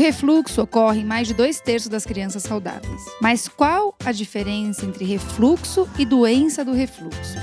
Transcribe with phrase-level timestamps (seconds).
[0.00, 3.02] refluxo ocorre em mais de dois terços das crianças saudáveis.
[3.20, 7.36] Mas qual a diferença entre refluxo e doença do refluxo?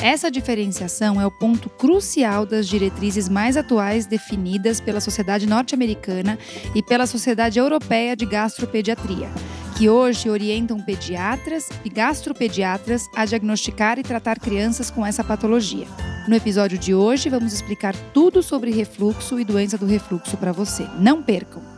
[0.00, 6.38] Essa diferenciação é o ponto crucial das diretrizes mais atuais definidas pela Sociedade Norte-Americana
[6.74, 9.28] e pela Sociedade Europeia de Gastropediatria,
[9.76, 15.86] que hoje orientam pediatras e gastropediatras a diagnosticar e tratar crianças com essa patologia.
[16.28, 20.86] No episódio de hoje, vamos explicar tudo sobre refluxo e doença do refluxo para você.
[20.98, 21.77] Não percam!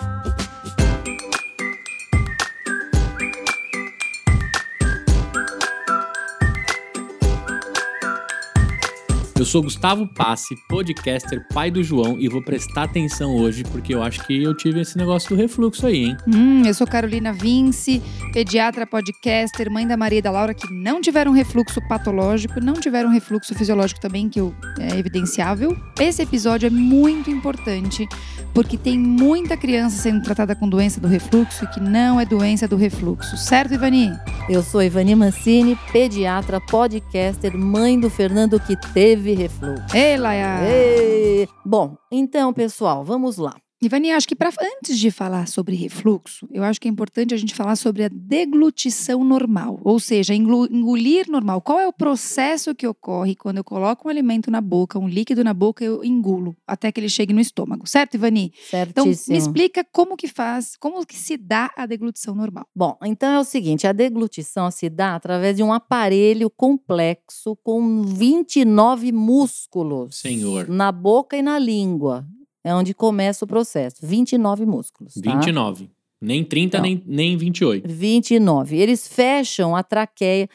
[9.41, 14.03] Eu sou Gustavo Passe, podcaster, pai do João, e vou prestar atenção hoje porque eu
[14.03, 16.17] acho que eu tive esse negócio do refluxo aí, hein?
[16.27, 18.03] Hum, eu sou Carolina Vince,
[18.33, 23.09] pediatra, podcaster, mãe da Maria e da Laura, que não tiveram refluxo patológico, não tiveram
[23.09, 25.75] refluxo fisiológico também, que é evidenciável.
[25.99, 28.07] Esse episódio é muito importante
[28.53, 32.67] porque tem muita criança sendo tratada com doença do refluxo e que não é doença
[32.67, 34.11] do refluxo, certo, Ivani?
[34.49, 39.95] Eu sou Ivani Mancini, pediatra, podcaster, mãe do Fernando que teve refluxo.
[39.95, 40.59] Ei, Laia!
[40.63, 41.47] Ei.
[41.65, 43.55] Bom, então, pessoal, vamos lá.
[43.83, 47.37] Ivani, acho que pra, antes de falar sobre refluxo, eu acho que é importante a
[47.37, 51.61] gente falar sobre a deglutição normal, ou seja, engolir normal.
[51.61, 55.43] Qual é o processo que ocorre quando eu coloco um alimento na boca, um líquido
[55.43, 58.53] na boca, eu engulo até que ele chegue no estômago, certo, Ivani?
[58.69, 58.91] Certíssimo.
[58.91, 62.67] Então, me explica como que faz, como que se dá a deglutição normal.
[62.75, 68.03] Bom, então é o seguinte, a deglutição se dá através de um aparelho complexo com
[68.03, 70.17] 29 músculos.
[70.17, 70.69] Senhor.
[70.69, 72.27] Na boca e na língua.
[72.63, 73.97] É onde começa o processo.
[74.03, 75.13] 29 músculos.
[75.15, 75.33] Tá?
[75.35, 75.89] 29.
[76.21, 76.83] Nem 30, Não.
[76.83, 77.87] nem, nem 28.
[77.87, 78.77] 29.
[78.77, 80.47] Eles fecham a traqueia.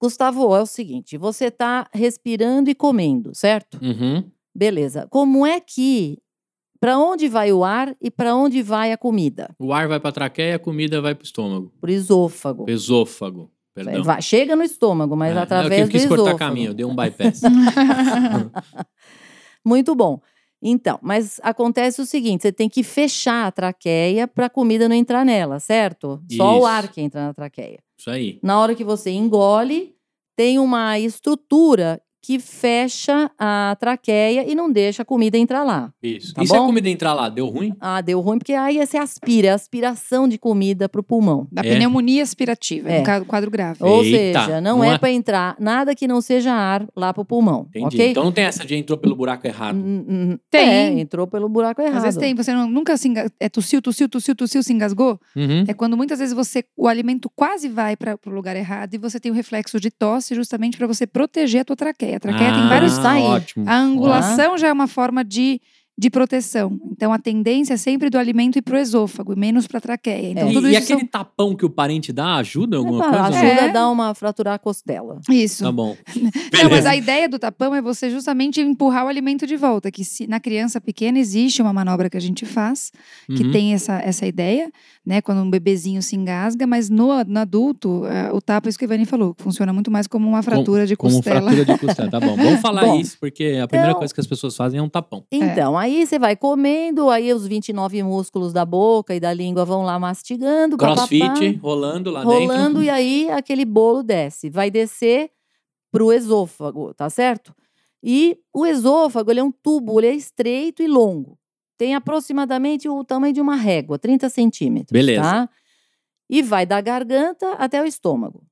[0.00, 3.78] Gustavo, é o seguinte: você está respirando e comendo, certo?
[3.80, 4.24] Uhum.
[4.54, 5.06] Beleza.
[5.08, 6.18] Como é que.
[6.80, 9.54] Para onde vai o ar e para onde vai a comida?
[9.56, 11.72] O ar vai para a traqueia, a comida vai para o estômago.
[11.80, 12.68] Pro esôfago.
[12.68, 13.48] Esôfago.
[13.72, 14.02] Perdão.
[14.02, 16.30] Vai, chega no estômago, mas é, através eu quis do esôfago.
[16.30, 17.42] cortar caminho, eu dei um bypass.
[19.64, 20.20] Muito bom.
[20.62, 24.94] Então, mas acontece o seguinte: você tem que fechar a traqueia para a comida não
[24.94, 26.22] entrar nela, certo?
[26.28, 26.36] Isso.
[26.36, 27.80] Só o ar que entra na traqueia.
[27.98, 28.38] Isso aí.
[28.42, 29.94] Na hora que você engole,
[30.36, 35.92] tem uma estrutura que fecha a traqueia e não deixa a comida entrar lá.
[36.00, 36.32] Isso.
[36.32, 36.54] Tá e bom?
[36.54, 37.74] se a comida entrar lá, deu ruim?
[37.80, 41.48] Ah, deu ruim, porque aí você aspira, é aspiração de comida pro pulmão.
[41.50, 41.74] Da é.
[41.74, 43.18] pneumonia aspirativa, é.
[43.18, 43.78] no quadro grave.
[43.82, 47.12] Ou Eita, seja, não, não é, é para entrar nada que não seja ar lá
[47.12, 47.66] pro pulmão.
[47.70, 47.96] Entendi.
[47.96, 48.10] Okay?
[48.10, 49.78] Então não tem essa de entrou pelo buraco errado.
[50.48, 50.68] Tem.
[50.68, 51.96] É, entrou pelo buraco errado.
[51.96, 53.30] Às vezes tem, você não, nunca se enga...
[53.40, 55.18] é, tossiu, tossiu, tossiu, tossiu, se engasgou.
[55.34, 55.64] Uhum.
[55.66, 59.18] É quando muitas vezes você o alimento quase vai para o lugar errado e você
[59.18, 62.11] tem o reflexo de tosse justamente para você proteger a tua traqueia.
[62.16, 62.54] A traqueia ah.
[62.54, 63.68] tem vários ah, ótimo.
[63.68, 64.56] A angulação ah.
[64.58, 65.60] já é uma forma de
[65.96, 66.80] de proteção.
[66.90, 70.30] Então a tendência é sempre do alimento ir para o esôfago, menos para a traqueia.
[70.30, 70.52] Então, é.
[70.52, 71.08] tudo e, isso aquele são...
[71.08, 73.24] tapão que o parente dá ajuda alguma é, coisa?
[73.24, 73.68] Ajuda é.
[73.68, 75.20] a dar uma fraturar a costela.
[75.30, 75.64] Isso.
[75.64, 75.96] Tá bom.
[76.16, 79.90] Não, mas a ideia do tapão é você justamente empurrar o alimento de volta.
[79.90, 82.90] Que se, na criança pequena existe uma manobra que a gente faz
[83.26, 83.52] que Uhum.
[83.52, 84.70] tem essa, essa ideia,
[85.04, 85.20] né?
[85.20, 88.86] Quando um bebezinho se engasga, mas no, no adulto, eh, o tapa, isso que a
[88.86, 91.50] Ivani falou, funciona muito mais como uma fratura de Como costela.
[91.50, 92.36] fratura de costela, tá bom.
[92.36, 94.88] Vamos falar Bom, isso, porque a primeira então- coisa que as pessoas fazem é um
[94.88, 95.24] tapão.
[95.30, 99.82] Então, aí você vai comendo, aí os 29 músculos da boca e da língua vão
[99.82, 100.76] lá mastigando.
[100.76, 102.82] papapá, Crossfit, rolando lá rolando dentro.
[102.82, 104.48] e aí aquele bolo desce.
[104.48, 105.30] Vai descer
[105.90, 107.54] pro esôfago, tá certo?
[108.02, 111.38] E o esôfago, ele é um tubo, ele é estreito e longo.
[111.76, 114.92] Tem aproximadamente o tamanho de uma régua, 30 centímetros.
[114.92, 115.22] Beleza.
[115.22, 115.48] Tá?
[116.30, 118.44] E vai da garganta até o estômago.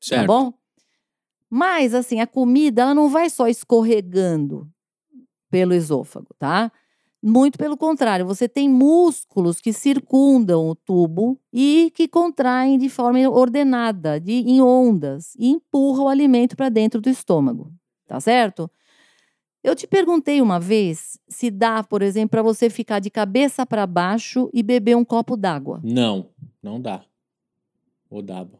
[0.00, 0.22] Certo.
[0.22, 0.52] Tá bom?
[1.48, 4.70] Mas, assim, a comida, ela não vai só escorregando
[5.50, 6.70] pelo esôfago, tá?
[7.22, 13.18] Muito pelo contrário, você tem músculos que circundam o tubo e que contraem de forma
[13.28, 17.70] ordenada, de, em ondas, e empurram o alimento para dentro do estômago,
[18.06, 18.70] tá certo?
[19.62, 23.86] Eu te perguntei uma vez se dá, por exemplo, para você ficar de cabeça para
[23.86, 25.80] baixo e beber um copo d'água.
[25.84, 26.30] Não,
[26.62, 27.04] não dá.
[28.08, 28.58] Ou dava.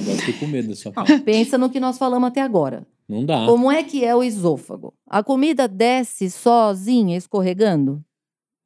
[0.00, 1.18] Agora fiquei com medo da sua parte.
[1.20, 2.86] Pensa no que nós falamos até agora.
[3.10, 3.44] Não dá.
[3.44, 4.94] Como é que é o esôfago?
[5.04, 8.00] A comida desce sozinha, escorregando?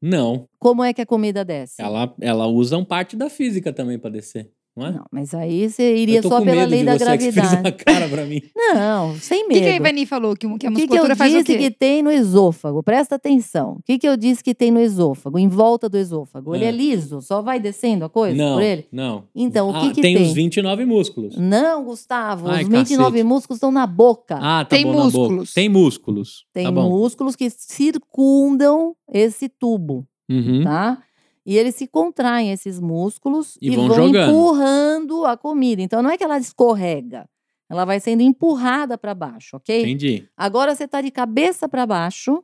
[0.02, 0.46] Não.
[0.58, 1.80] Como é que a comida desce?
[1.80, 4.52] Ela, ela usa um parte da física também pra descer.
[4.76, 4.90] Não é?
[4.92, 7.60] Não, mas aí você iria só pela medo lei de da você que fez gravidade.
[7.68, 8.42] uma cara pra mim.
[8.74, 9.76] Não, sem O que, que a medo.
[9.76, 10.34] Ivani falou?
[10.34, 11.58] Que, que a O que, que eu musculatura faz o disse quê?
[11.58, 12.82] que tem no esôfago?
[12.82, 13.72] Presta atenção.
[13.78, 15.38] O que, que eu disse que tem no esôfago?
[15.38, 16.54] Em volta do esôfago.
[16.54, 16.68] Ele É.
[16.68, 17.20] é liso?
[17.22, 18.86] Só vai descendo a coisa Não, por ele?
[18.90, 19.24] não.
[19.34, 20.16] Então, o que Ah, que tem?
[20.16, 20.26] tem?
[20.26, 21.36] os 29 músculos.
[21.36, 22.48] Não, Gustavo.
[22.48, 23.22] Ai, os 29 cacete.
[23.24, 24.38] músculos estão na boca.
[24.40, 25.18] Ah, tá Tem bom na boca.
[25.18, 25.52] músculos.
[25.54, 26.44] Tem músculos.
[26.52, 26.88] tem tá bom.
[26.90, 30.62] músculos que circundam esse tubo, Uhum.
[30.64, 30.98] tá?
[31.46, 35.82] E eles se contraem, esses músculos, E e, vão vão, empurrando a comida.
[35.82, 37.28] Então, não é que ela escorrega.
[37.68, 39.82] Ela vai sendo empurrada para baixo, ok?
[39.82, 40.28] Entendi.
[40.36, 42.42] Agora você está de cabeça para baixo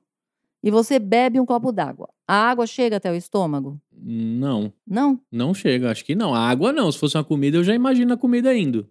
[0.62, 2.08] e você bebe um copo d'água.
[2.26, 3.80] A água chega até o estômago?
[3.92, 5.20] Não, Não?
[5.30, 5.90] não chega.
[5.90, 6.34] Acho que não.
[6.34, 6.90] A água não.
[6.90, 8.88] Se fosse uma comida, eu já imagino a comida indo.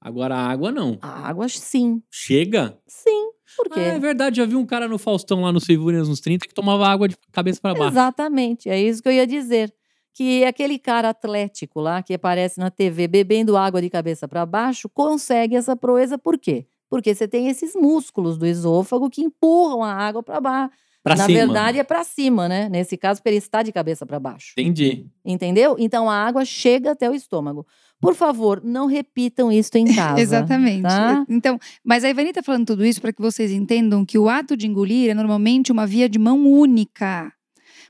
[0.00, 0.98] Agora a água não.
[1.00, 2.02] A água, sim.
[2.10, 2.76] Chega?
[2.86, 3.21] Sim.
[3.56, 3.80] Por quê?
[3.80, 4.36] Ah, é verdade.
[4.36, 7.16] Já vi um cara no Faustão lá no Silvurias nos 30 que tomava água de
[7.32, 7.92] cabeça pra baixo.
[7.92, 8.68] Exatamente.
[8.68, 9.72] É isso que eu ia dizer.
[10.14, 14.88] Que aquele cara atlético lá que aparece na TV bebendo água de cabeça para baixo
[14.88, 16.66] consegue essa proeza por quê?
[16.90, 20.74] Porque você tem esses músculos do esôfago que empurram a água para baixo.
[21.02, 21.38] Pra Na cima.
[21.38, 22.68] verdade é para cima, né?
[22.68, 24.52] Nesse caso, porque ele está de cabeça para baixo.
[24.56, 25.06] Entendi.
[25.24, 25.74] Entendeu?
[25.78, 27.66] Então a água chega até o estômago.
[28.02, 30.20] Por favor, não repitam isso em casa.
[30.20, 30.82] Exatamente.
[30.82, 31.24] tá?
[31.28, 34.56] Então, mas a Ivani está falando tudo isso para que vocês entendam que o ato
[34.56, 37.32] de engolir é normalmente uma via de mão única.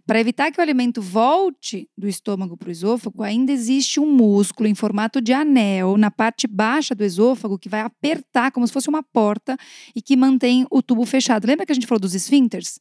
[0.04, 4.68] Para evitar que o alimento volte do estômago para o esôfago, ainda existe um músculo
[4.68, 8.88] em formato de anel na parte baixa do esôfago que vai apertar como se fosse
[8.88, 9.56] uma porta
[9.94, 11.46] e que mantém o tubo fechado.
[11.46, 12.80] Lembra que a gente falou dos esfíncteres?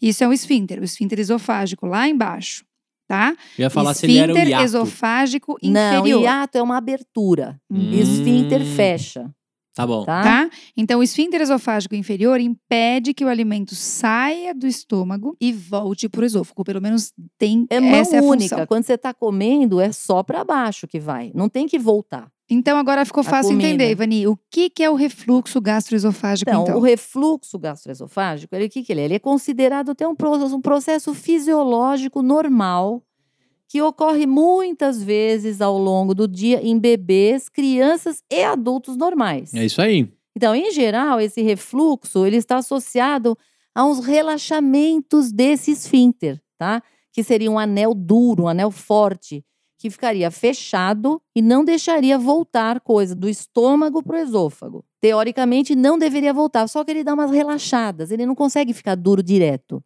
[0.00, 2.64] Isso é um esfíncter, o esfíncter esofágico lá embaixo,
[3.08, 3.34] tá?
[3.58, 4.64] Eu ia falar se ele era o hiato.
[4.64, 6.22] esofágico Não, inferior.
[6.22, 7.58] hiato é uma abertura.
[7.70, 7.90] Hum.
[7.92, 8.74] Esfíncter Hum.
[8.76, 9.30] fecha,
[9.74, 10.04] Tá bom.
[10.04, 10.22] tá?
[10.22, 10.50] tá?
[10.76, 16.20] Então, o esfíncter esofágico inferior impede que o alimento saia do estômago e volte para
[16.20, 16.62] o esôfago.
[16.62, 18.50] Pelo menos tem É mão essa é a única.
[18.56, 18.66] função.
[18.66, 21.32] Quando você está comendo, é só para baixo que vai.
[21.34, 22.28] Não tem que voltar.
[22.54, 24.26] Então, agora ficou fácil entender, Ivani.
[24.26, 26.76] O que, que é o refluxo gastroesofágico, Então, então?
[26.76, 29.04] o refluxo gastroesofágico, ele, o que, que ele é?
[29.06, 33.02] Ele é considerado até um, pro- um processo fisiológico normal
[33.68, 39.54] que ocorre muitas vezes ao longo do dia em bebês, crianças e adultos normais.
[39.54, 40.06] É isso aí.
[40.36, 43.36] Então, em geral, esse refluxo ele está associado
[43.74, 46.82] a uns relaxamentos desse esfíncter, tá?
[47.12, 49.42] Que seria um anel duro, um anel forte,
[49.82, 54.84] que ficaria fechado e não deixaria voltar coisa do estômago para o esôfago.
[55.00, 59.24] Teoricamente, não deveria voltar, só que ele dá umas relaxadas, ele não consegue ficar duro
[59.24, 59.82] direto,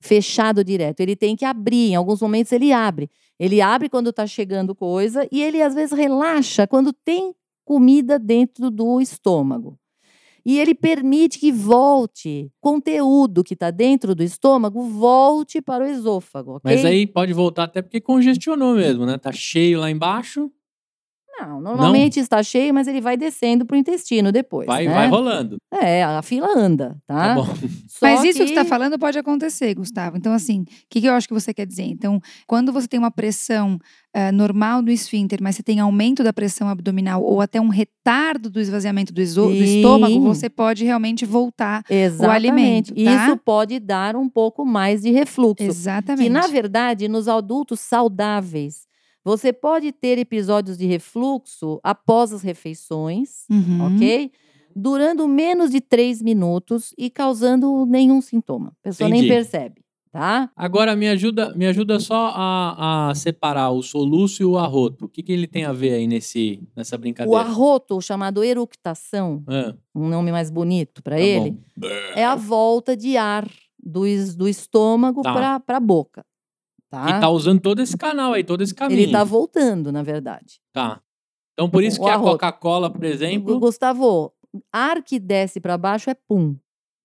[0.00, 1.00] fechado direto.
[1.00, 3.10] Ele tem que abrir, em alguns momentos ele abre.
[3.36, 7.34] Ele abre quando está chegando coisa e ele às vezes relaxa quando tem
[7.64, 9.76] comida dentro do estômago.
[10.44, 16.56] E ele permite que volte conteúdo que está dentro do estômago, volte para o esôfago,
[16.56, 16.74] ok?
[16.74, 19.16] Mas aí pode voltar até porque congestionou mesmo, né?
[19.16, 20.50] Tá cheio lá embaixo,
[21.40, 24.66] Não, normalmente está cheio, mas ele vai descendo para o intestino depois.
[24.66, 24.94] vai, né?
[24.94, 25.56] vai rolando.
[25.72, 27.28] É, a fila anda, tá?
[27.28, 27.46] Tá bom.
[27.88, 30.16] Só Mas isso que você está falando pode acontecer, Gustavo.
[30.16, 31.84] Então, assim, o que, que eu acho que você quer dizer?
[31.84, 33.78] Então, quando você tem uma pressão
[34.12, 38.48] eh, normal do esfíncter, mas você tem aumento da pressão abdominal ou até um retardo
[38.48, 41.82] do esvaziamento do, do estômago, você pode realmente voltar.
[41.90, 42.36] Exatamente.
[42.36, 43.00] alimento, tá?
[43.26, 45.64] Isso pode dar um pouco mais de refluxo.
[45.64, 46.28] Exatamente.
[46.28, 48.86] Que, na verdade, nos adultos saudáveis,
[49.24, 53.86] você pode ter episódios de refluxo após as refeições, Uhum.
[53.96, 54.30] ok?
[54.76, 58.68] Durando menos de três minutos e causando nenhum sintoma.
[58.80, 59.32] A pessoa nem Entendi.
[59.32, 60.50] percebe, tá?
[60.56, 65.04] Agora me ajuda, me ajuda só a, a separar o soluço e o arroto.
[65.04, 67.40] O que, que ele tem a ver aí nesse, nessa O brincadeira?
[67.40, 71.86] arroto, chamado eructação, Ah, um nome mais bonito para tá ele, bom.
[72.16, 73.48] é a volta de ar
[73.80, 74.02] do,
[74.36, 75.60] do estômago Tá.
[75.64, 76.24] para a boca.
[76.94, 77.10] Tá?
[77.10, 79.00] E tá usando todo esse canal aí, todo esse caminho.
[79.00, 80.60] Ele tá voltando, na verdade.
[80.72, 81.00] Tá.
[81.52, 82.18] Então por isso O que a.
[82.18, 84.32] Coca-Cola, por exemplo, Gustavo,
[84.72, 86.56] ar que desce para baixo é pum.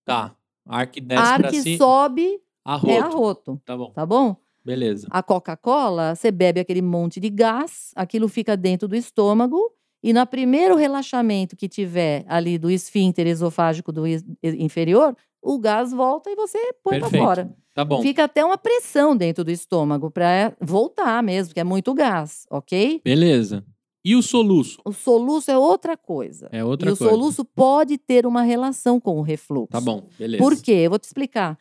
[0.04, 0.34] tá.
[0.66, 2.92] Ar que desce ar pra que sobe arroto.
[2.92, 4.36] é arroto, Tá bom, tá bom?
[4.64, 5.08] beleza.
[5.10, 9.58] A Coca-Cola, você bebe aquele monte de gás, aquilo fica dentro do estômago
[10.02, 14.04] e no primeiro relaxamento que tiver ali do esfíncter esofágico do
[14.44, 17.56] inferior, o gás volta e você põe para fora.
[17.74, 21.94] Tá bom, Fica até uma pressão dentro do estômago para voltar mesmo, que é muito
[21.94, 23.00] gás, ok?
[23.04, 23.64] beleza.
[24.02, 24.80] E o soluço?
[24.84, 26.48] O soluço é outra coisa.
[26.50, 27.12] É outra e o coisa.
[27.12, 29.68] soluço pode ter uma relação com o refluxo.
[29.68, 30.42] Tá bom, beleza.
[30.42, 30.72] Por quê?
[30.72, 31.58] Eu vou te explicar.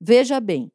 [0.00, 0.72] Veja bem.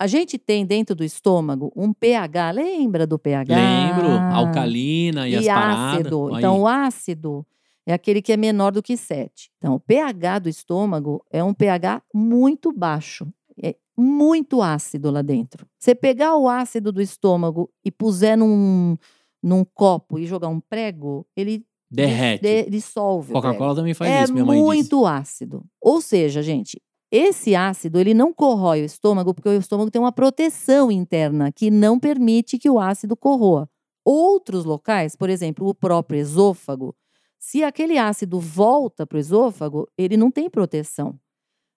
[0.00, 3.52] A gente tem dentro do estômago um pH, lembra do pH?
[3.52, 5.94] Lembro, alcalina e, as paradas.
[5.94, 6.28] ácido.
[6.28, 6.38] Aí.
[6.38, 7.44] Então, o ácido
[7.88, 9.50] é aquele que é menor do que 7.
[9.56, 13.26] Então, o pH do estômago é um pH muito baixo.
[13.62, 15.66] É muito ácido lá dentro.
[15.78, 18.96] Você pegar o ácido do estômago e puser num,
[19.42, 22.42] num copo e jogar um prego, ele Derrete.
[22.42, 23.32] de- dissolve.
[23.32, 25.10] Coca-Cola também faz é isso, minha mãe muito disse.
[25.10, 25.64] ácido.
[25.80, 26.78] Ou seja, gente,
[27.10, 31.70] esse ácido ele não corrói o estômago porque o estômago tem uma proteção interna que
[31.70, 33.66] não permite que o ácido corroa.
[34.04, 36.94] Outros locais, por exemplo, o próprio esôfago,
[37.38, 41.18] se aquele ácido volta para o esôfago, ele não tem proteção.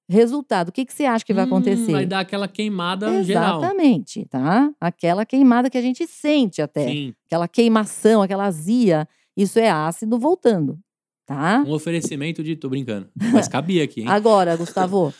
[0.09, 1.91] Resultado, o que, que você acha que vai Hum, acontecer?
[1.91, 3.59] Vai dar aquela queimada geral.
[3.59, 4.69] Exatamente, tá?
[4.81, 6.85] Aquela queimada que a gente sente até.
[6.89, 7.13] Sim.
[7.27, 10.77] Aquela queimação, aquela azia, isso é ácido voltando,
[11.25, 11.63] tá?
[11.65, 12.57] Um oferecimento de.
[12.57, 13.09] Tô brincando.
[13.31, 14.07] Mas cabia aqui, hein?
[14.09, 15.13] Agora, Gustavo,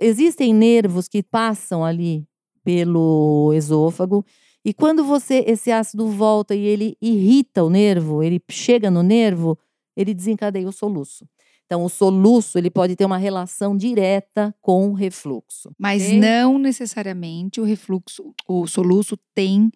[0.00, 2.24] existem nervos que passam ali
[2.64, 4.24] pelo esôfago
[4.64, 9.56] e quando você esse ácido volta e ele irrita o nervo, ele chega no nervo,
[9.96, 11.26] ele desencadeia o soluço.
[11.66, 15.70] Então, o soluço ele pode ter uma relação direta com o refluxo.
[15.78, 16.20] Mas ok?
[16.20, 19.70] não necessariamente o refluxo, o soluço tem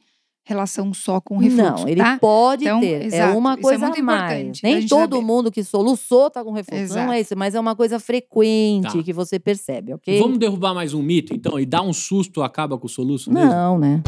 [0.45, 2.19] relação só com o refluxo, Não, ele tá?
[2.21, 3.03] pode Então, ter.
[3.03, 4.33] é exato, uma isso é coisa muito a mais.
[4.33, 5.27] importante da Nem todo saber.
[5.27, 6.83] mundo que soluçou tá com refluxo.
[6.85, 7.07] Exato.
[7.07, 9.03] Não é isso, mas é uma coisa frequente Tá.
[9.03, 10.19] que você percebe, ok?
[10.21, 11.59] Vamos derrubar mais um mito, então?
[11.59, 13.51] E dar um susto acaba com o soluço mesmo?
[13.51, 14.03] Não, né?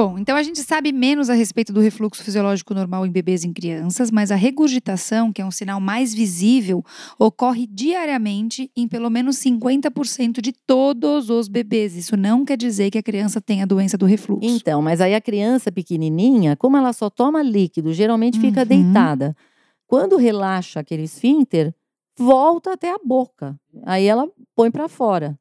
[0.00, 3.48] Bom, então a gente sabe menos a respeito do refluxo fisiológico normal em bebês e
[3.48, 6.84] em crianças, mas a regurgitação, que é um sinal mais visível,
[7.18, 11.96] ocorre diariamente em pelo menos 50% de todos os bebês.
[11.96, 14.48] Isso não quer dizer que a criança tenha a doença do refluxo.
[14.48, 18.68] Então, mas aí a criança pequenininha, como ela só toma líquido, geralmente fica Uhum.
[18.68, 19.36] deitada.
[19.84, 21.74] Quando relaxa aquele esfíncter,
[22.16, 23.58] volta até a boca.
[23.84, 25.36] Aí ela põe para fora,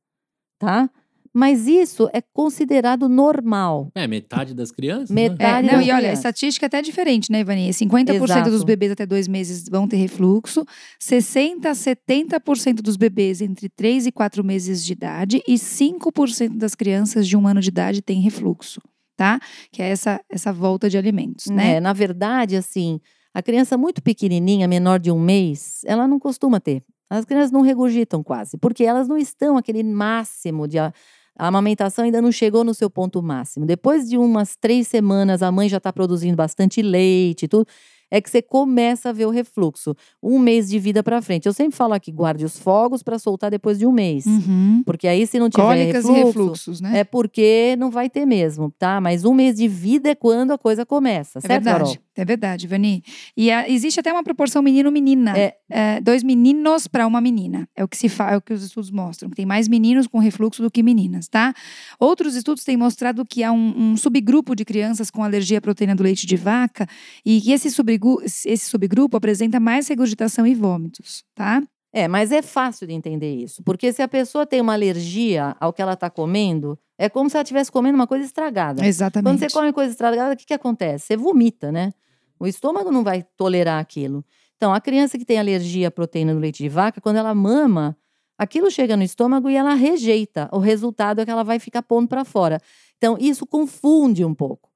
[0.57, 0.89] tá?
[1.37, 3.91] Mas isso é considerado normal.
[3.93, 5.11] É, metade das crianças?
[5.11, 5.25] né?
[5.25, 7.69] É, Metade não, das e olha, a estatística é até diferente, né, Ivani?
[7.69, 8.65] 50% dos Exato.
[8.65, 10.65] bebês até dois meses vão ter refluxo,
[10.99, 16.73] 60% a 70% dos bebês entre 3 e 4 meses de idade e 5% das
[16.73, 18.81] crianças de um ano de idade têm refluxo,
[19.15, 19.39] tá?
[19.71, 21.75] Que é essa, essa volta de alimentos, né?
[21.75, 22.99] É, na verdade, assim,
[23.31, 26.83] a criança muito pequenininha, menor de um mês, ela não costuma ter.
[27.09, 30.77] As crianças não regurgitam quase, porque elas não estão aquele máximo de.
[31.37, 33.65] A, amamentação ainda não chegou no seu ponto máximo.
[33.65, 37.67] Depois de umas três semanas, a mãe já está produzindo bastante leite e tudo.
[38.09, 39.95] É que você começa a ver o refluxo.
[40.23, 41.45] Um mês de vida para frente.
[41.45, 44.25] Eu sempre falo aqui, guarde os fogos para soltar depois de um mês.
[44.25, 44.81] Uhum.
[44.85, 46.99] Porque aí, se não tiver Cólicas refluxo, e refluxos, né?
[46.99, 49.01] é porque não vai ter mesmo, tá?
[49.01, 51.97] Mas um mês de vida é quando a coisa começa, É certo, verdade, Carol?
[52.15, 53.03] é verdade, Vani.
[53.35, 55.37] E a- existe até uma proporção menino-menina.
[55.37, 55.55] É.
[55.69, 57.67] É, dois meninos para uma menina.
[57.75, 59.29] É o que se fa, é o que os estudos mostram.
[59.29, 61.53] Tem mais meninos com refluxo do que meninas, tá?
[61.99, 65.93] Outros estudos têm mostrado que há um, um subgrupo de crianças com alergia à proteína
[65.95, 66.87] do leite de vaca
[67.25, 71.61] e que esse, subgru- esse subgrupo apresenta mais regurgitação e vômitos, tá?
[71.91, 73.63] É, mas é fácil de entender isso.
[73.63, 77.35] Porque se a pessoa tem uma alergia ao que ela está comendo, é como se
[77.35, 78.81] ela estivesse comendo uma coisa estragada.
[78.81, 79.39] Quando Exatamente.
[79.39, 81.05] você come coisa estragada, o que, que acontece?
[81.07, 81.93] Você vomita, né?
[82.39, 84.23] O estômago não vai tolerar aquilo.
[84.57, 87.97] Então, a criança que tem alergia à proteína do leite de vaca, quando ela mama,
[88.37, 90.49] aquilo chega no estômago e ela rejeita.
[90.51, 92.59] O resultado é que ela vai ficar pondo para fora.
[92.97, 94.66] Então, isso confunde um pouco.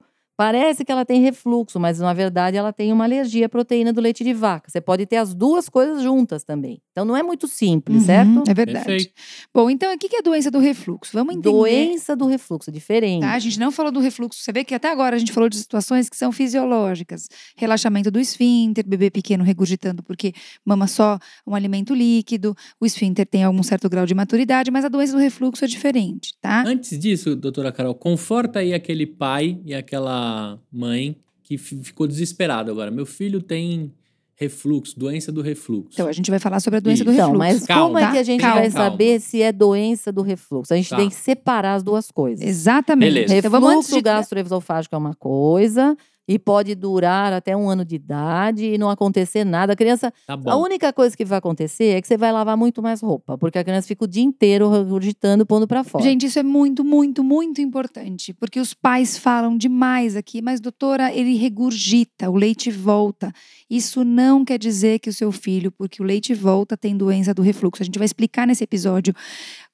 [0.42, 4.02] Parece que ela tem refluxo, mas na verdade ela tem uma alergia à proteína do
[4.02, 4.72] leite de vaca.
[4.72, 6.82] Você pode ter as duas coisas juntas também.
[6.92, 8.44] Então não é muito simples, Uhum, certo?
[8.50, 8.86] É verdade.
[8.86, 9.14] Perfeito.
[9.54, 11.12] Bom, então o que é a doença do refluxo?
[11.14, 11.56] Vamos entender.
[11.56, 13.22] Doença do refluxo, diferente.
[13.22, 13.34] Tá?
[13.34, 14.42] A gente não falou do refluxo.
[14.42, 17.28] Você vê que até agora a gente falou de situações que são fisiológicas.
[17.56, 20.34] Relaxamento do esfíncter, bebê pequeno regurgitando porque
[20.66, 22.56] mama só um alimento líquido.
[22.80, 26.34] O esfíncter tem algum certo grau de maturidade, mas a doença do refluxo é diferente,
[26.42, 26.64] tá?
[26.66, 30.31] Antes disso, doutora Carol, conforta aí aquele pai e aquela
[30.72, 32.90] mãe que fi- ficou desesperado agora.
[32.92, 33.92] Meu filho tem
[34.36, 35.90] refluxo, doença do refluxo.
[35.94, 37.20] Então a gente vai falar sobre a doença do Isso.
[37.22, 37.56] Então, refluxo.
[37.60, 38.12] mas Calma, como é tá?
[38.12, 38.56] que a gente Calma.
[38.62, 40.74] vai saber se é doença do refluxo?
[40.74, 40.96] A gente Tá.
[40.98, 42.44] tem que separar as duas coisas.
[42.46, 43.14] Exatamente.
[43.14, 43.36] Beleza.
[43.36, 44.02] Então vamos antes Refluxo de...
[44.02, 45.96] gastroesofágico é uma coisa
[46.28, 49.74] e pode durar até um ano de idade e não acontecer nada.
[49.74, 52.82] A criança, Tá a única coisa que vai acontecer é que você vai lavar muito
[52.82, 56.04] mais roupa, porque a criança fica o dia inteiro regurgitando, pondo pra fora.
[56.04, 61.14] Gente, isso é muito, muito, muito importante, porque os pais falam demais aqui, mas doutora,
[61.14, 63.32] ele regurgita, o leite volta.
[63.70, 67.42] Isso não quer dizer que o seu filho, porque o leite volta, tem doença do
[67.42, 67.82] refluxo.
[67.84, 69.14] A gente vai explicar nesse episódio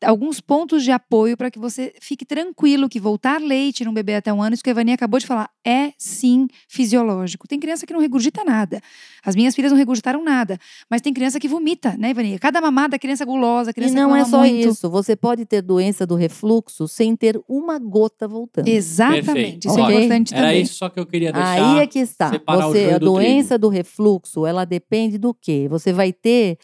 [0.04, 4.32] alguns pontos de apoio para que você fique tranquilo que voltar leite num bebê até
[4.32, 7.48] um ano, isso que a Ivani acabou de falar, é sim fisiológico.
[7.48, 8.80] Tem criança que não regurgita nada.
[9.26, 10.58] As minhas filhas não regurgitaram nada,
[10.90, 12.38] mas tem criança que vomita, né, Ivani?
[12.40, 14.70] Cada mamada, criança gulosa, a E criança não que é só muito.
[14.70, 14.90] isso.
[14.90, 18.68] Você pode ter doença do refluxo sem ter uma gota voltando.
[18.68, 19.26] Exatamente.
[19.26, 19.68] Perfeito.
[19.68, 19.84] Isso Ok.
[19.96, 20.62] é importante Era também.
[20.62, 21.76] isso só que eu queria deixar.
[21.76, 22.32] Aí é que está.
[22.48, 25.68] Você, a do doença do refluxo, ela depende do quê?
[25.70, 26.58] Você vai ter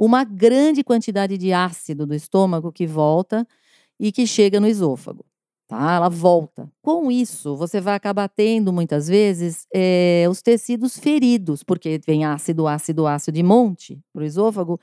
[0.00, 3.46] uma grande quantidade de ácido do estômago que volta
[3.98, 5.26] e que chega no esôfago.
[5.68, 5.96] tá?
[5.96, 6.72] Ela volta.
[6.80, 12.66] Com isso, você vai acabar tendo muitas vezes eh, os tecidos feridos, porque vem ácido,
[12.66, 14.80] ácido, ácido de monte para o esôfago.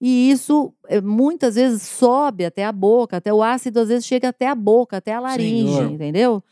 [0.00, 4.30] E isso eh, muitas vezes sobe até a boca, até o ácido às vezes chega
[4.30, 5.92] até a boca, até a laringe, Senhor.
[5.92, 6.42] entendeu?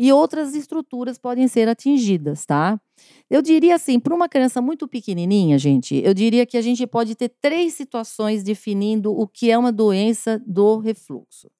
[0.00, 2.80] E outras estruturas podem ser atingidas, tá?
[3.28, 7.16] Eu diria assim, para uma criança muito pequenininha, gente, eu diria que a gente pode
[7.16, 11.50] ter três situações definindo o que é uma doença do refluxo.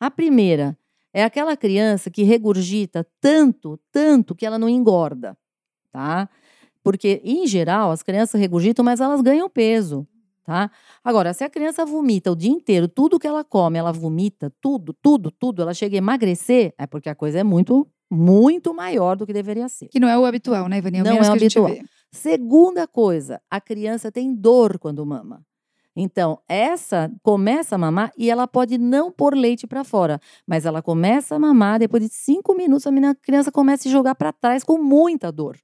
[0.00, 0.76] A primeira
[1.14, 5.38] é aquela criança que regurgita tanto, tanto que ela não engorda,
[5.92, 6.28] tá?
[6.82, 10.04] Porque, em geral, as crianças regurgitam, mas elas ganham peso,
[10.48, 10.70] tá?
[11.04, 14.94] Agora, se a criança vomita o dia inteiro, tudo que ela come, ela vomita, tudo,
[14.94, 19.26] tudo, tudo, ela chega a emagrecer, é porque a coisa é muito, muito maior do
[19.26, 19.88] que deveria ser.
[19.88, 21.00] Que não é o habitual, né, Ivani?
[21.00, 21.70] É Não é o habitual.
[22.10, 25.42] Segunda coisa, a criança tem dor quando mama.
[25.94, 30.80] Então, essa começa a mamar e ela pode não pôr leite para fora, mas ela
[30.80, 34.14] começa a mamar, depois de cinco minutos, a menina- a criança começa a se jogar
[34.14, 35.58] para trás com muita dor.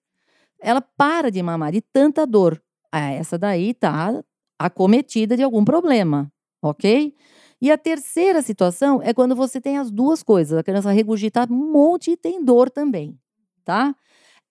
[0.61, 2.61] Ela para de mamar de tanta dor.
[2.93, 4.23] Ah, essa daí tá
[4.67, 6.31] acometida de algum problema,
[6.63, 7.15] ok?
[7.61, 10.59] E a terceira situação é quando você tem as duas coisas.
[10.59, 13.19] A criança regurgita um monte e tem dor também,
[13.65, 13.95] tá?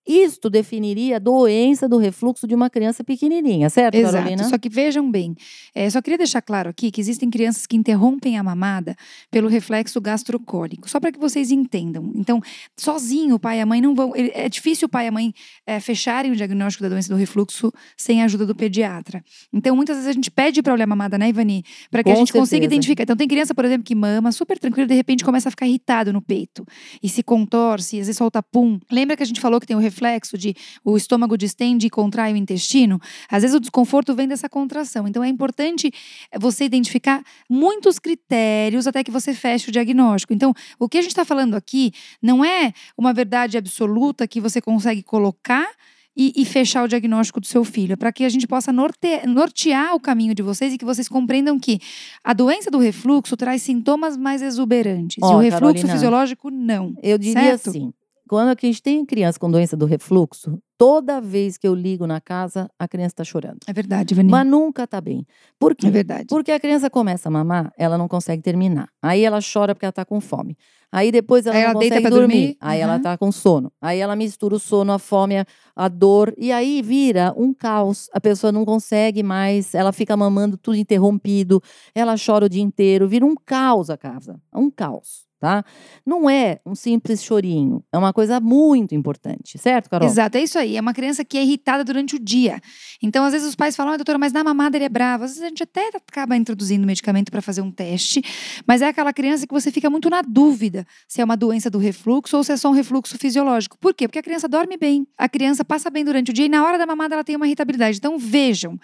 [0.06, 4.14] Isto definiria a doença do refluxo de uma criança pequenininha, certo, Exato.
[4.14, 4.44] Carolina?
[4.44, 5.34] Só que vejam bem,
[5.74, 8.94] eh, só queria deixar claro aqui que existem crianças que interrompem a mamada
[9.30, 12.12] pelo reflexo gastrocólico, só para que vocês entendam.
[12.14, 12.40] Então,
[12.76, 14.12] sozinho o pai e a mãe não vão.
[14.14, 15.32] É difícil o pai e a mãe
[15.66, 19.24] eh, fecharem o diagnóstico da doença do refluxo sem a ajuda do pediatra.
[19.52, 21.64] Então, muitas vezes a gente pede para olhar a mamada, né, Ivani?
[21.90, 22.74] Para que a Com gente consiga certeza.
[22.74, 23.04] identificar.
[23.04, 26.12] Então, tem criança, por exemplo, que mama super tranquilo, de repente começa a ficar irritado
[26.12, 26.66] no peito
[27.02, 28.78] e se contorce, às vezes solta pum.
[28.90, 29.93] Lembra que a gente falou que tem o reflexo
[30.36, 33.00] de o estômago distende e contrai o intestino?
[33.30, 35.06] Às vezes o desconforto vem dessa contração.
[35.06, 35.90] Então é importante
[36.38, 40.32] você identificar muitos critérios até que você feche o diagnóstico.
[40.32, 44.60] Então, o que a gente está falando aqui não é uma verdade absoluta que você
[44.60, 45.68] consegue colocar.
[46.16, 49.96] E, e fechar o diagnóstico do seu filho, para que a gente possa norte- nortear
[49.96, 51.80] o caminho de vocês e que vocês compreendam que
[52.22, 55.16] a doença do refluxo traz sintomas mais exuberantes.
[55.20, 56.94] e Ó, o refluxo Carolina, fisiológico, não.
[57.02, 57.70] Eu diria Certo?
[57.70, 57.92] assim:
[58.28, 62.20] quando a gente tem criança com doença do refluxo, toda vez que eu ligo na
[62.20, 63.58] casa, a criança está chorando.
[63.66, 64.30] É verdade, Vani.
[64.30, 65.26] Mas nunca está bem.
[65.58, 65.86] Por quê?
[65.86, 66.26] É verdade.
[66.28, 68.88] Porque a criança começa a mamar, ela não consegue terminar.
[69.02, 70.56] Aí ela chora porque ela está com fome.
[70.90, 72.18] Aí depois ela Aí não ela consegue dormir.
[72.18, 72.56] dormir.
[72.60, 72.98] Aí ela Uhum.
[72.98, 73.72] está com sono.
[73.82, 76.32] Aí ela mistura o sono, a fome, a dor.
[76.38, 78.08] E aí vira um caos.
[78.12, 81.60] A pessoa não consegue mais, ela fica mamando tudo interrompido.
[81.94, 83.08] Ela chora o dia inteiro.
[83.08, 84.40] Vira um caos a casa.
[84.54, 85.23] Um caos.
[85.40, 85.62] Tá?
[86.06, 87.84] Não é um simples chorinho.
[87.92, 89.58] É uma coisa muito importante.
[89.58, 90.08] Certo, Carol?
[90.08, 90.76] Exato, é isso aí.
[90.76, 92.60] É uma criança que é irritada durante o dia.
[93.02, 95.24] Então, às vezes, os pais falam, ah, doutora, mas na mamada ele é bravo.
[95.24, 98.22] Às vezes a gente até acaba introduzindo medicamento para fazer um teste,
[98.66, 101.78] mas é aquela criança que você fica muito na dúvida se é uma doença do
[101.78, 103.76] refluxo ou se é só um refluxo fisiológico.
[103.78, 104.08] Por quê?
[104.08, 106.78] Porque a criança dorme bem, a criança passa bem durante o dia e na hora
[106.78, 107.98] da mamada ela tem uma irritabilidade.
[107.98, 108.78] Então, vejam,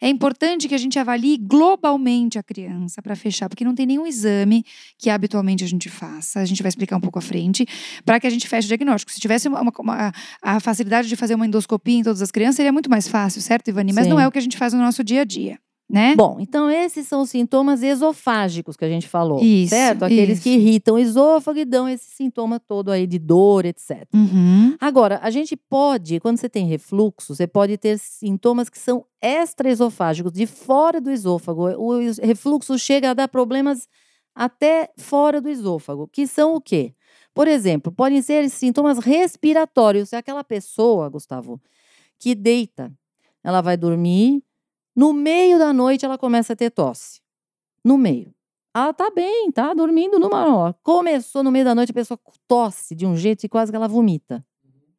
[0.00, 4.06] é importante que a gente avalie globalmente a criança para fechar, porque não tem nenhum
[4.06, 4.64] exame
[4.98, 6.40] que habitualmente a gente faça.
[6.40, 7.66] A gente vai explicar um pouco à frente,
[8.04, 9.10] para que a gente feche o diagnóstico.
[9.10, 12.72] Se tivesse uma- uma- a facilidade de fazer uma endoscopia em todas as crianças, seria
[12.72, 13.92] muito mais fácil, certo, Ivani?
[13.92, 14.22] Mas não Sim.
[14.22, 15.58] é o que a gente faz no nosso dia a dia,
[15.90, 16.14] né?
[16.16, 20.04] Bom, então esses são os sintomas esofágicos que a gente falou, Isso, certo?
[20.04, 20.58] Aqueles que isso.
[20.58, 24.04] irritam o esôfago e dão esse sintoma todo aí de dor, etc.
[24.14, 24.76] Uhum.
[24.80, 30.32] Agora, a gente pode, quando você tem refluxo, você pode ter sintomas que são extraesofágicos,
[30.32, 31.68] de fora do esôfago.
[31.78, 33.88] O refluxo chega a dar problemas
[34.36, 36.94] até fora do esôfago, que são o quê?
[37.32, 40.12] Por exemplo, podem ser sintomas respiratórios.
[40.12, 41.58] É aquela pessoa, Gustavo,
[42.18, 42.92] que deita,
[43.42, 44.44] ela vai dormir,
[44.94, 47.22] no meio da noite ela começa a ter tosse.
[47.82, 48.34] No meio.
[48.74, 50.76] Ela tá bem, tá dormindo numa hora.
[50.82, 53.88] Começou no meio da noite, a pessoa tosse de um jeito e quase que ela
[53.88, 54.44] vomita.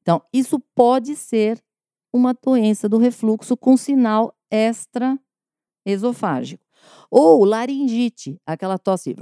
[0.01, 1.63] Então, isso pode ser
[2.11, 6.66] uma doença do refluxo com sinal extra-esofágico.
[7.11, 9.15] Ou laringite, aquela tosse,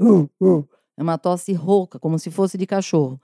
[0.98, 3.20] é uma tosse rouca, como se fosse de cachorro.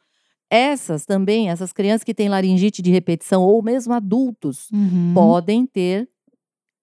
[0.50, 5.14] Essas também, essas crianças que têm laringite de repetição, ou mesmo adultos, Uhum.
[5.14, 6.10] podem ter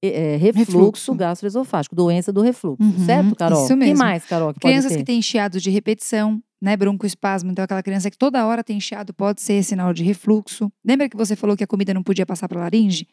[0.03, 1.15] eh, refluxo, Refluxo.
[1.15, 2.83] gastroesofágico, doença do refluxo.
[2.83, 3.65] Uhum, Certo, Carol?
[3.65, 3.99] isso O que mesmo.
[3.99, 8.19] mais, Carol, que Crianças que têm chiado de repetição, né, broncoespasmo, então aquela criança que
[8.19, 10.71] toda hora tem chiado pode ser sinal de refluxo.
[10.85, 13.07] Lembra que você falou que a comida não podia passar para laringe?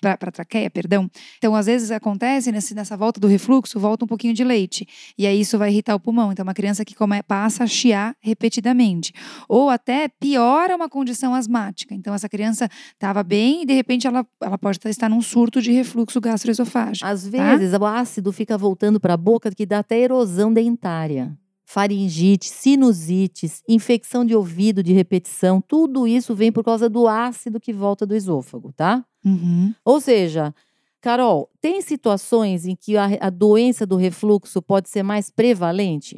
[0.00, 1.10] Para a traqueia, perdão?
[1.38, 4.86] Então, às vezes acontece nesse, nessa volta do refluxo, volta um pouquinho de leite.
[5.16, 6.30] E aí isso vai irritar o pulmão.
[6.30, 9.14] Então, uma criança que come, passa a chiar repetidamente.
[9.48, 11.94] Ou até piora uma condição asmática.
[11.94, 15.72] Então, essa criança estava bem e de repente ela, ela pode estar num surto de
[15.72, 17.06] refluxo gastroesofágico.
[17.06, 17.56] Às tá?
[17.56, 21.34] vezes, o ácido fica voltando para a boca que dá até erosão dentária.
[21.72, 27.72] Faringite, sinusites, infecção de ouvido de repetição, tudo isso vem por causa do ácido que
[27.72, 29.02] volta do esôfago, tá?
[29.24, 29.74] Uhum.
[29.82, 30.54] Ou seja,
[31.00, 36.14] Carol, tem situações em que a, a doença do refluxo pode ser mais prevalente?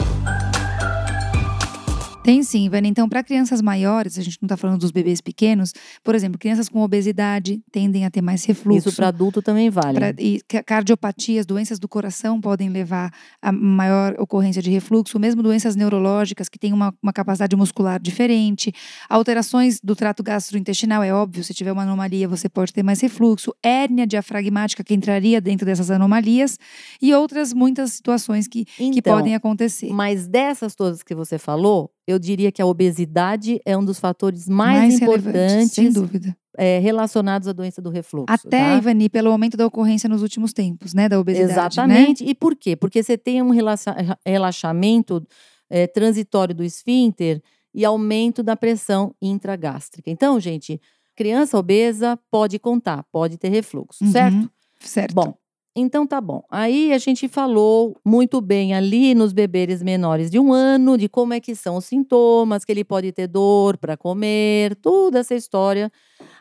[2.25, 2.87] Tem sim, Ivana.
[2.89, 6.71] Então, para crianças maiores, a gente não está falando dos bebês pequenos, por exemplo, crianças
[6.71, 8.89] com obesidade tendem a ter mais refluxo.
[8.89, 9.99] Isso para adulto também vale.
[9.99, 15.43] Pra- e ca- cardiopatias, doenças do coração podem levar a maior ocorrência de refluxo, mesmo
[15.43, 18.73] doenças neurológicas que têm uma, uma capacidade muscular diferente,
[19.07, 23.55] alterações do trato gastrointestinal, é óbvio, se tiver uma anomalia você pode ter mais refluxo,
[23.63, 26.59] hérnia diafragmática que entraria dentro dessas anomalias
[27.03, 29.91] e outras muitas situações que, que Então, podem acontecer.
[29.93, 34.49] Mas dessas todas que você falou, eu diria que a obesidade é um dos fatores
[34.49, 36.37] mais, relevantes, importantes sem dúvida.
[36.57, 38.27] é, relacionados à doença do refluxo.
[38.29, 38.77] Até, tá?
[38.77, 41.63] Ivani, pelo aumento da ocorrência nos últimos tempos, né, da obesidade, né?
[41.63, 42.25] Exatamente.
[42.25, 42.77] E por quê?
[42.77, 45.27] Porque você tem um relaxa- relaxamento
[45.71, 47.43] é, transitório do esfíncter
[47.75, 50.11] e aumento da pressão intragástrica.
[50.11, 50.81] Então, gente,
[51.17, 54.11] criança obesa pode contar, pode ter refluxo, Uhum.
[54.13, 54.51] certo?
[54.81, 55.15] Certo.
[55.15, 55.35] Bom,
[55.77, 56.43] então tá bom.
[56.51, 61.35] Aí a gente falou muito bem ali nos bebês menores de um ano, de como
[61.35, 65.91] é que são os sintomas, que ele pode ter dor para comer, toda essa história.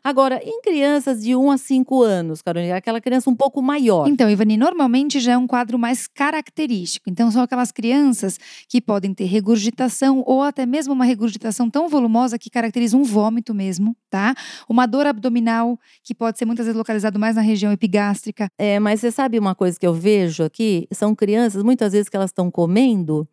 [0.04, 4.08] Agora, em crianças de 1 a 5 anos, Carolina, aquela criança um pouco maior.
[4.08, 7.10] Então, Ivani, normalmente já é um quadro mais característico.
[7.10, 12.38] Então, são aquelas crianças que podem ter regurgitação ou até mesmo uma regurgitação tão volumosa
[12.38, 14.36] que caracteriza um vômito mesmo, tá?
[14.68, 18.48] Uma dor abdominal, que pode ser muitas vezes localizado mais na região epigástrica.
[18.58, 20.88] É, mas você sabe uma coisa que eu vejo aqui?
[20.92, 23.28] São crianças, muitas vezes, que elas estão comendo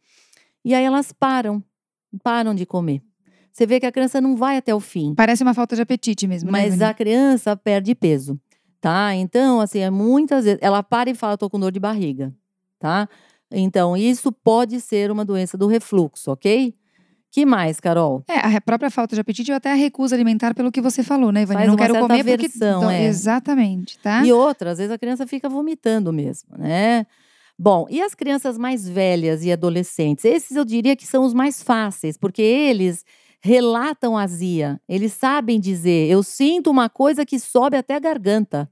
[0.64, 1.62] e aí elas param,
[2.22, 3.02] param de comer.
[3.52, 5.14] Você vê que a criança não vai até o fim.
[5.14, 6.90] Parece uma falta de apetite mesmo, né, Mas Ivani?
[6.90, 8.38] a criança perde peso,
[8.80, 9.14] tá?
[9.14, 12.32] Então, assim, é muitas vezes ela para e fala, tô com dor de barriga,
[12.78, 13.08] tá?
[13.50, 16.74] Então, isso pode ser uma doença do refluxo, ok?
[17.32, 18.24] Que mais, Carol?
[18.28, 21.30] É, a própria falta de apetite ou até a recusa alimentar pelo que você falou,
[21.30, 21.58] né, Ivani?
[21.58, 22.32] Faz não quero comer porque...
[22.32, 23.04] aversão, Então, é.
[23.06, 24.24] Exatamente, tá?
[24.24, 27.06] E outra, às vezes a criança fica vomitando mesmo, né?
[27.56, 30.24] Bom, e as crianças mais velhas e adolescentes?
[30.24, 33.04] Esses eu diria que são os mais fáceis, porque eles
[33.40, 34.80] relatam azia.
[34.88, 38.70] Eles sabem dizer, eu sinto uma coisa que sobe até a garganta.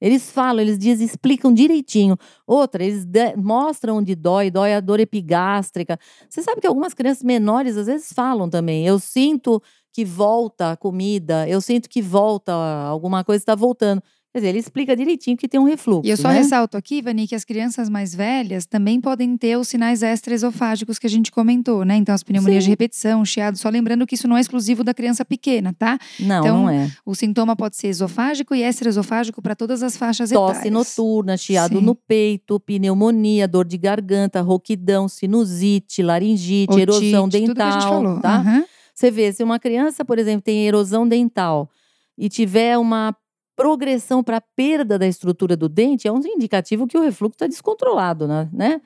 [0.00, 2.16] Eles falam, eles dizem, explicam direitinho.
[2.46, 5.96] Outra, eles mostram onde dói, dói a dor epigástrica.
[6.28, 8.84] Você sabe que algumas crianças menores às vezes falam também.
[8.84, 14.02] Eu sinto que volta a comida, eu sinto que volta alguma coisa está voltando.
[14.32, 16.06] Quer dizer, ele explica direitinho que tem um refluxo.
[16.06, 16.38] E eu só né?
[16.38, 21.06] ressalto aqui, Vani, que as crianças mais velhas também podem ter os sinais extraesofágicos que
[21.06, 21.96] a gente comentou, né?
[21.96, 22.68] Então, as pneumonias Sim.
[22.68, 25.98] de repetição, chiado, só lembrando que isso não é exclusivo da criança pequena, tá?
[26.18, 26.90] Não, Então, não é.
[27.04, 30.72] O sintoma pode ser esofágico e extraesofágico para todas as faixas Tosse etárias.
[30.72, 31.84] noturna, chiado Sim.
[31.84, 38.20] no peito, pneumonia, dor de garganta, rouquidão, sinusite, laringite, erosão Otite, gente dental, falou.
[38.20, 38.36] tá?
[38.36, 38.64] Aham.
[38.94, 41.68] Você vê, se uma criança, por exemplo, tem erosão dental
[42.16, 43.14] e tiver uma
[43.62, 48.26] progressão para perda da estrutura do dente, é um indicativo que o refluxo está descontrolado,
[48.26, 48.50] né?
[48.52, 48.80] né?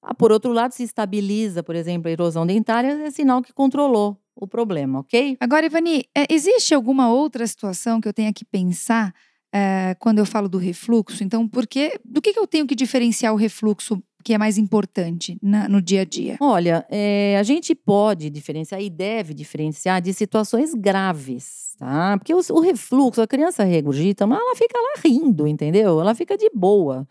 [0.00, 4.16] Ah, por outro lado, se estabiliza, por exemplo, a erosão dentária, é sinal que controlou
[4.34, 5.36] o problema, ok?
[5.38, 9.12] Agora, Ivani, é, existe alguma outra situação que eu tenha que pensar
[9.52, 11.22] é, quando eu falo do refluxo?
[11.22, 14.58] Então, por que, do que, que eu tenho que diferenciar o refluxo que é mais
[14.58, 16.36] importante na- no dia a dia?
[16.40, 22.18] Olha, é, a gente pode diferenciar e deve diferenciar de situações graves, tá?
[22.18, 26.00] Porque o, o refluxo, a criança regurgita, mas ela fica lá rindo, entendeu?
[26.00, 27.06] Ela fica de boa,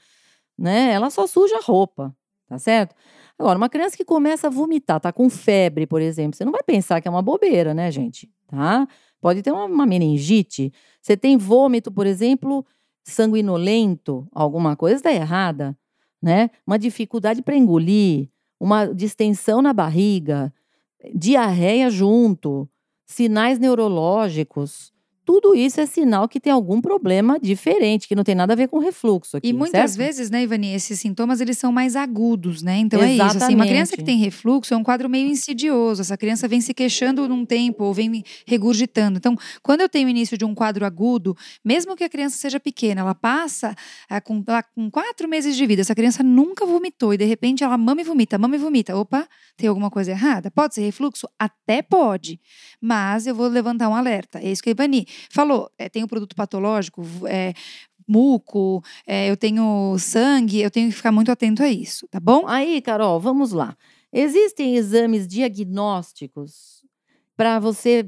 [0.60, 0.91] né?
[0.91, 2.13] Ela só suja a roupa,
[2.49, 2.93] tá certo?
[3.39, 6.63] Agora, uma criança que começa a vomitar, tá com febre, por exemplo, você não vai
[6.63, 8.30] pensar que é uma bobeira, né, gente?
[8.47, 8.86] Tá?
[9.21, 10.69] Pode ter uma, uma meningite.
[11.01, 12.65] Você tem vômito, por exemplo,
[13.06, 15.78] sanguinolento, alguma coisa está errada,
[16.25, 16.49] né?
[16.65, 18.27] Uma dificuldade para engolir,
[18.59, 20.51] uma distensão na barriga,
[21.13, 22.67] diarreia junto,
[23.05, 24.91] sinais neurológicos.
[25.25, 28.67] Tudo isso é sinal que tem algum problema diferente, que não tem nada a ver
[28.67, 29.97] com refluxo aqui, E muitas certo?
[29.97, 32.77] vezes, né, Ivani, esses sintomas eles são mais agudos, né?
[32.77, 33.23] Então é isso.
[33.23, 34.05] Assim, uma criança que Exatamente.
[34.05, 36.01] tem refluxo é um quadro meio insidioso.
[36.01, 39.17] Essa criança vem se queixando num tempo ou vem regurgitando.
[39.17, 42.59] Então, quando eu tenho o início de um quadro agudo, mesmo que a criança seja
[42.59, 43.75] pequena, ela passa
[44.07, 47.63] ah, com, lá, com quatro meses de vida, essa criança nunca vomitou e de repente
[47.63, 48.95] ela mama e vomita, mama e vomita.
[48.95, 50.51] Opa, tem alguma coisa errada?
[50.51, 51.27] Pode ser refluxo?
[51.39, 52.39] Até pode.
[52.79, 54.39] Mas eu vou levantar um alerta.
[54.39, 55.69] É isso que a Ivani falou.
[55.78, 57.54] É, tem o produto patológico, é,
[58.08, 62.45] muco, é, eu tenho sangue, eu tenho que ficar muito atento a isso, tá bom?
[62.47, 63.75] Aí, Carol, vamos lá.
[64.13, 66.84] Existem exames diagnósticos
[67.36, 68.08] para você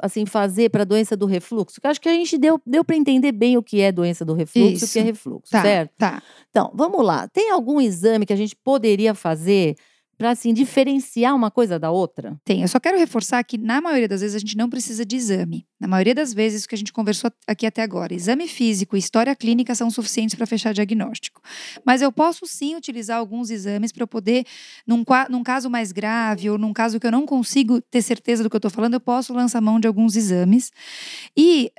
[0.00, 1.80] assim fazer para a doença do refluxo?
[1.80, 4.32] Que acho que a gente deu, deu para entender bem o que é doença do
[4.32, 5.06] refluxo e o que é Isso.
[5.08, 5.92] refluxo, Tá, certo?
[5.98, 6.22] tá.
[6.50, 7.28] Então, vamos lá.
[7.28, 9.76] Tem algum exame que a gente poderia fazer
[10.22, 12.40] para assim diferenciar uma coisa da outra?
[12.44, 12.62] Tem.
[12.62, 15.66] Eu só quero reforçar que, na maioria das vezes, a gente não precisa de exame.
[15.80, 19.00] Na maioria das vezes, o que a gente conversou aqui até agora, exame físico e
[19.00, 21.42] história clínica são suficientes para fechar diagnóstico.
[21.84, 24.46] Mas eu posso sim utilizar alguns exames para eu poder,
[24.86, 28.48] num, num caso mais grave ou num caso que eu não consigo ter certeza do
[28.48, 30.70] que eu estou falando, eu posso lançar mão de alguns exames.
[31.36, 31.72] E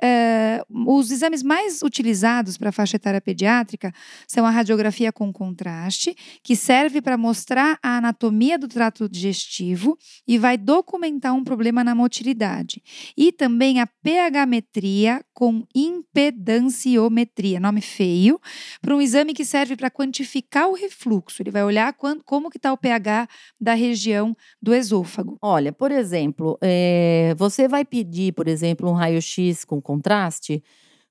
[0.68, 3.90] uh, os exames mais utilizados para faixa etária pediátrica
[4.28, 10.38] são a radiografia com contraste, que serve para mostrar a anatomia do trato digestivo e
[10.38, 12.82] vai documentar um problema na motilidade.
[13.16, 18.40] E também a pH-metria com impedanciometria, nome feio,
[18.80, 21.42] para um exame que serve para quantificar o refluxo.
[21.42, 23.28] Ele vai olhar quando, como que está o pH
[23.60, 25.38] da região do esôfago.
[25.40, 30.62] Olha, por exemplo, é, você vai pedir, por exemplo, um raio-x com contraste,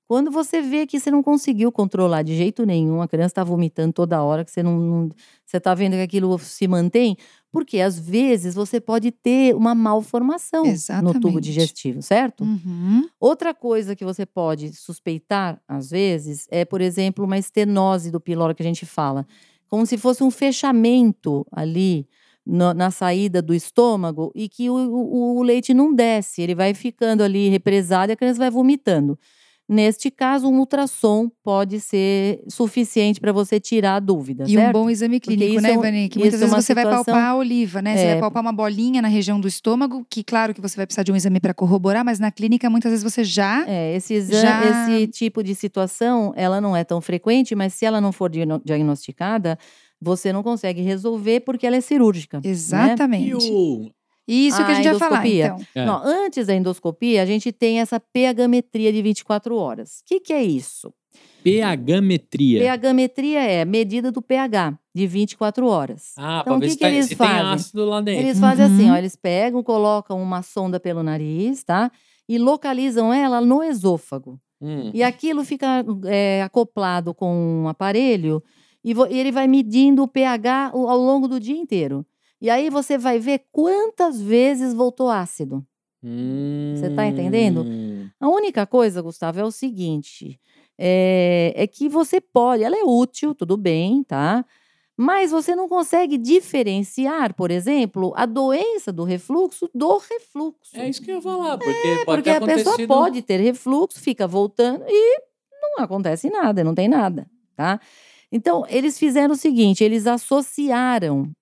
[0.06, 3.92] quando você vê que você não conseguiu controlar de jeito nenhum, a criança está vomitando
[3.92, 5.08] toda hora, que você não, não
[5.44, 7.16] você está vendo que aquilo se mantém,
[7.50, 11.14] porque às vezes você pode ter uma malformação Exatamente.
[11.14, 12.44] no tubo digestivo, certo?
[12.44, 13.08] Uhum.
[13.18, 18.54] Outra coisa que você pode suspeitar, às vezes, é, por exemplo, uma estenose do piloro
[18.54, 19.26] que a gente fala,
[19.68, 22.06] como se fosse um fechamento ali
[22.44, 26.74] no, na saída do estômago e que o, o, o leite não desce, ele vai
[26.74, 29.18] ficando ali represado e a criança vai vomitando.
[29.66, 34.44] Neste caso, um ultrassom pode ser suficiente para você tirar a dúvida.
[34.46, 34.68] E certo?
[34.68, 36.08] um bom exame clínico, né, Ivani?
[36.10, 36.90] Que muitas é vezes você situação...
[36.90, 37.96] vai palpar a oliva, né?
[37.96, 38.10] Você é...
[38.12, 41.10] vai palpar uma bolinha na região do estômago, que claro que você vai precisar de
[41.10, 43.64] um exame para corroborar, mas na clínica muitas vezes você já.
[43.66, 44.90] É, esse, exame, já...
[44.90, 49.58] esse tipo de situação, ela não é tão frequente, mas se ela não for diagnosticada,
[49.98, 52.36] você não consegue resolver porque ela é cirúrgica.
[52.36, 52.50] Né?
[52.50, 53.24] Exatamente.
[53.24, 53.30] Né?
[53.30, 53.93] E o
[54.26, 55.56] isso que a, a gente vai falar, então.
[55.74, 55.84] É.
[55.84, 60.00] Não, antes da endoscopia, a gente tem essa pH-metria de 24 horas.
[60.00, 60.92] O que, que é isso?
[61.42, 62.60] pH-metria.
[62.60, 66.12] pH-metria é a medida do pH de 24 horas.
[66.16, 67.34] Ah, então, pra ver que se, que tá, eles se fazem?
[67.36, 68.22] tem ácido lá dentro.
[68.22, 68.92] Eles fazem assim, Uhum.
[68.92, 71.90] ó, eles pegam, colocam uma sonda pelo nariz, tá?
[72.28, 74.40] E localizam ela no esôfago.
[74.60, 74.90] Hum.
[74.94, 78.42] E aquilo fica é, acoplado com um aparelho
[78.82, 82.06] e, e ele vai medindo o pH o- ao longo do dia inteiro.
[82.44, 85.66] E aí você vai ver quantas vezes voltou ácido.
[86.76, 87.62] Você tá entendendo?
[87.62, 88.10] Hum.
[88.20, 90.38] A única coisa, Gustavo, é o seguinte:
[90.76, 94.44] é, é que você pode, ela é útil, tudo bem, tá?
[94.94, 100.70] Mas você não consegue diferenciar, por exemplo, a doença do refluxo do refluxo.
[100.74, 102.88] É isso que eu ia falar, porque pode Porque a pessoa acontecido...
[102.88, 105.18] pode ter refluxo, fica voltando e
[105.62, 107.26] não acontece nada, não tem nada,
[107.56, 107.80] tá?
[108.30, 111.32] Então, eles fizeram o seguinte: eles associaram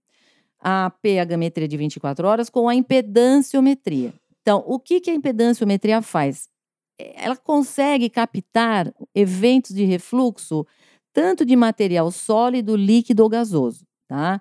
[0.62, 4.14] a pH-metria de 24 horas com a impedanciometria.
[4.40, 6.48] Então, o que, que a impedanciometria faz?
[6.98, 10.64] Ela consegue captar eventos de refluxo
[11.12, 14.40] tanto de material sólido, líquido ou gasoso, tá?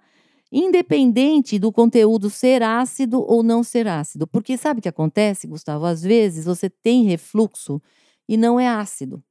[0.52, 4.28] Independente do conteúdo ser ácido ou não ser ácido.
[4.28, 5.86] Porque sabe o que acontece, Gustavo?
[5.86, 7.82] Às vezes você tem refluxo
[8.28, 9.24] e não é ácido.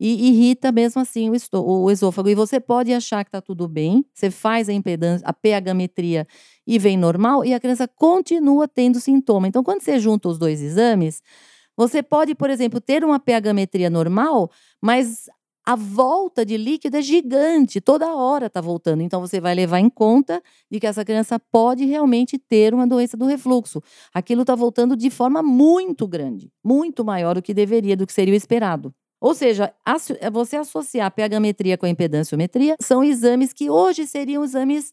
[0.00, 2.30] E irrita mesmo assim o, o esôfago.
[2.30, 6.26] E você pode achar que está tudo bem, você faz a impedância, a pH-metria
[6.66, 9.46] e vem normal, e a criança continua tendo sintoma.
[9.46, 11.22] Então, quando você junta os dois exames,
[11.76, 14.50] você pode, por exemplo, ter uma pH-metria normal,
[14.82, 15.26] mas
[15.64, 19.02] a volta de líquido é gigante, toda hora está voltando.
[19.02, 23.16] Então, você vai levar em conta de que essa criança pode realmente ter uma doença
[23.16, 23.82] do refluxo.
[24.12, 28.34] Aquilo está voltando de forma muito grande, muito maior do que deveria, do que seria
[28.34, 28.94] o esperado.
[29.20, 29.72] Ou seja,
[30.20, 34.92] é você associar a pH-metria com a impedanciometria são exames que hoje seriam exames,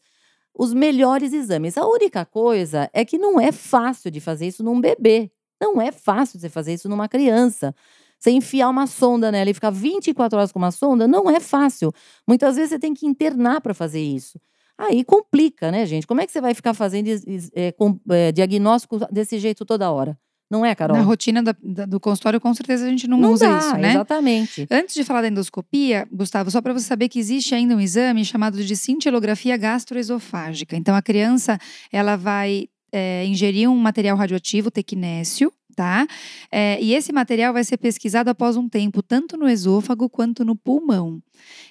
[0.57, 1.77] os melhores exames.
[1.77, 5.31] A única coisa é que não é fácil de fazer isso num bebê.
[5.61, 7.73] Não é fácil de fazer isso numa criança.
[8.19, 11.93] Você enfiar uma sonda nela e ficar 24 horas com uma sonda não é fácil.
[12.27, 14.39] Muitas vezes você tem que internar para fazer isso.
[14.77, 16.05] Aí complica, né, gente?
[16.07, 17.07] Como é que você vai ficar fazendo
[17.55, 20.17] é, com- é, diagnóstico desse jeito toda hora?
[20.49, 20.95] Não é, Carol?
[20.95, 23.77] Na rotina da- da- do consultório, com certeza a gente não, não usa dá, isso,
[23.77, 23.89] né?
[23.91, 24.67] exatamente.
[24.71, 28.23] Antes de falar da endoscopia, Gustavo, só para você saber que existe ainda um exame
[28.23, 30.75] chamado de cintilografia gastroesofágica.
[30.75, 31.59] Então, a criança
[31.91, 36.07] ela vai é, ingerir um material radioativo, tequinésio, tá?
[36.51, 40.55] É, e esse material vai ser pesquisado após um tempo, tanto no esôfago quanto no
[40.55, 41.21] pulmão.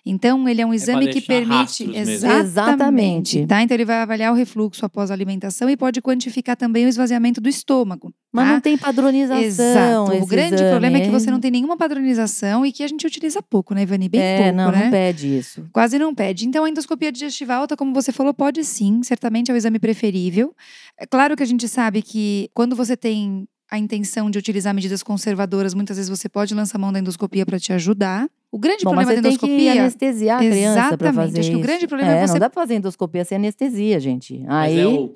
[0.05, 1.83] Então, ele é um exame que deixar permite.
[1.83, 2.47] Exatamente.
[2.47, 3.47] Exatamente.
[3.47, 3.63] Tá?
[3.63, 7.41] Então, ele vai avaliar o refluxo após a alimentação e pode quantificar também o esvaziamento
[7.41, 8.15] do estômago.
[8.33, 8.53] Mas tá?
[8.53, 9.43] não tem padronização.
[9.43, 10.23] Exato.
[10.23, 13.05] O grande exame, problema é que você não tem nenhuma padronização e que a gente
[13.05, 14.09] utiliza pouco, né, Ivani?
[14.09, 14.85] Bem é, pouco, não, né?
[14.85, 15.67] não pede isso.
[15.73, 16.47] Quase não pede.
[16.47, 20.55] Então, a endoscopia digestiva alta, como você falou, pode sim, certamente é o exame preferível.
[20.97, 25.03] É claro que a gente sabe que quando você tem a intenção de utilizar medidas
[25.03, 28.29] conservadoras, muitas vezes você pode lançar mão da endoscopia para te ajudar.
[28.53, 29.83] O grande Bom, problema mas da você tem que endoscopia.
[29.83, 31.15] anestesiar a criança para Exatamente.
[31.17, 31.67] fazer Acho que o isso.
[31.67, 34.39] grande problema é é você- Não dá pra fazer endoscopia sem anestesia, gente.
[34.47, 35.15] Mas Aí, é o-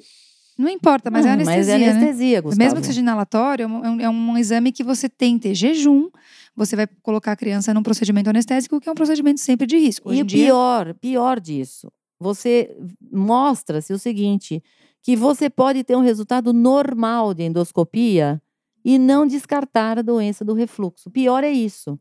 [0.59, 1.59] Não importa, mas é Hum, anestesia.
[1.59, 1.91] Mas é né?
[1.91, 2.59] anestesia, Gustavo.
[2.63, 5.55] Mesmo que seja inalatório, é um, é um- é exame que você tem que ter
[5.55, 6.11] jejum.
[6.55, 10.11] Você vai colocar a criança num procedimento anestésico, que é um procedimento sempre de risco.
[10.11, 12.77] Hoje E dia, pior, pior disso, você
[13.11, 14.63] mostra-se o seguinte,
[15.03, 18.41] que você pode ter um resultado normal de endoscopia
[18.85, 21.11] e não descartar a doença do refluxo.
[21.11, 21.99] Pior é isso.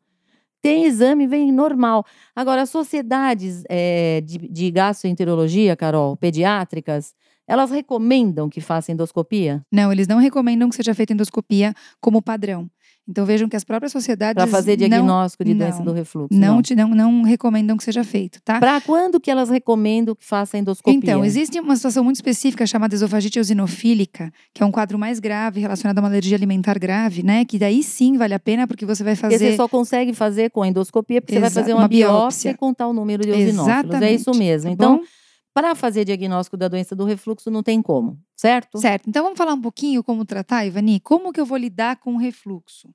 [0.62, 2.06] Tem exame, vem normal.
[2.36, 7.14] Agora, as sociedades eh, de, de gastroenterologia, Carol, pediátricas,
[7.48, 12.70] elas recomendam que faça endoscopia Não, eles não recomendam que seja feita endoscopia como padrão.
[13.10, 16.38] Então vejam que as próprias sociedades para fazer não, diagnóstico de doença não, do refluxo.
[16.38, 18.60] não, te- não, não recomendam que seja feito, tá?
[18.60, 20.96] Para quando que elas recomendam que faça endoscopia?
[20.96, 25.60] Então, existe uma situação muito específica chamada esofagite eosinofílica, que é um quadro mais grave
[25.60, 27.46] relacionado a uma alergia alimentar grave, né?
[27.46, 29.56] Que daí sim vale a pena, porque você vai Porque você fazer.
[29.58, 32.20] só consegue fazer com endoscopia, porque você vai fazer uma, uma biópsia.
[32.20, 32.52] biópsia.
[32.52, 34.02] e contar o número de eosinófilos.
[34.02, 34.70] É isso mesmo.
[34.70, 35.04] tá Então, bom?
[35.52, 38.78] para fazer diagnóstico da doença do refluxo, não tem como, certo?
[38.78, 39.10] Certo.
[39.10, 41.00] Então vamos falar um pouquinho como tratar, Ivani?
[41.02, 42.88] Como que eu vou lidar com o refluxo?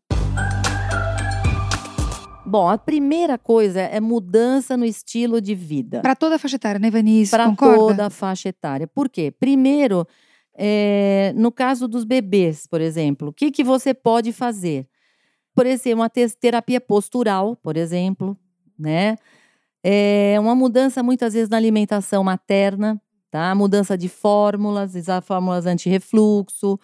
[2.47, 6.01] Bom, a primeira coisa é mudança no estilo de vida.
[6.01, 6.89] Para toda a faixa etária, né?
[7.07, 8.87] Isso, Para toda a faixa etária.
[8.87, 9.31] Por quê?
[9.31, 10.07] Primeiro,
[10.57, 14.87] é, no caso dos bebês, por exemplo, o que, que você pode fazer?
[15.55, 18.37] Por exemplo, uma te- terapia postural, por exemplo,
[18.79, 19.17] né?
[19.83, 23.55] É uma mudança muitas vezes na alimentação materna, tá?
[23.55, 26.79] Mudança de fórmulas, usar fórmulas anti-refluxo,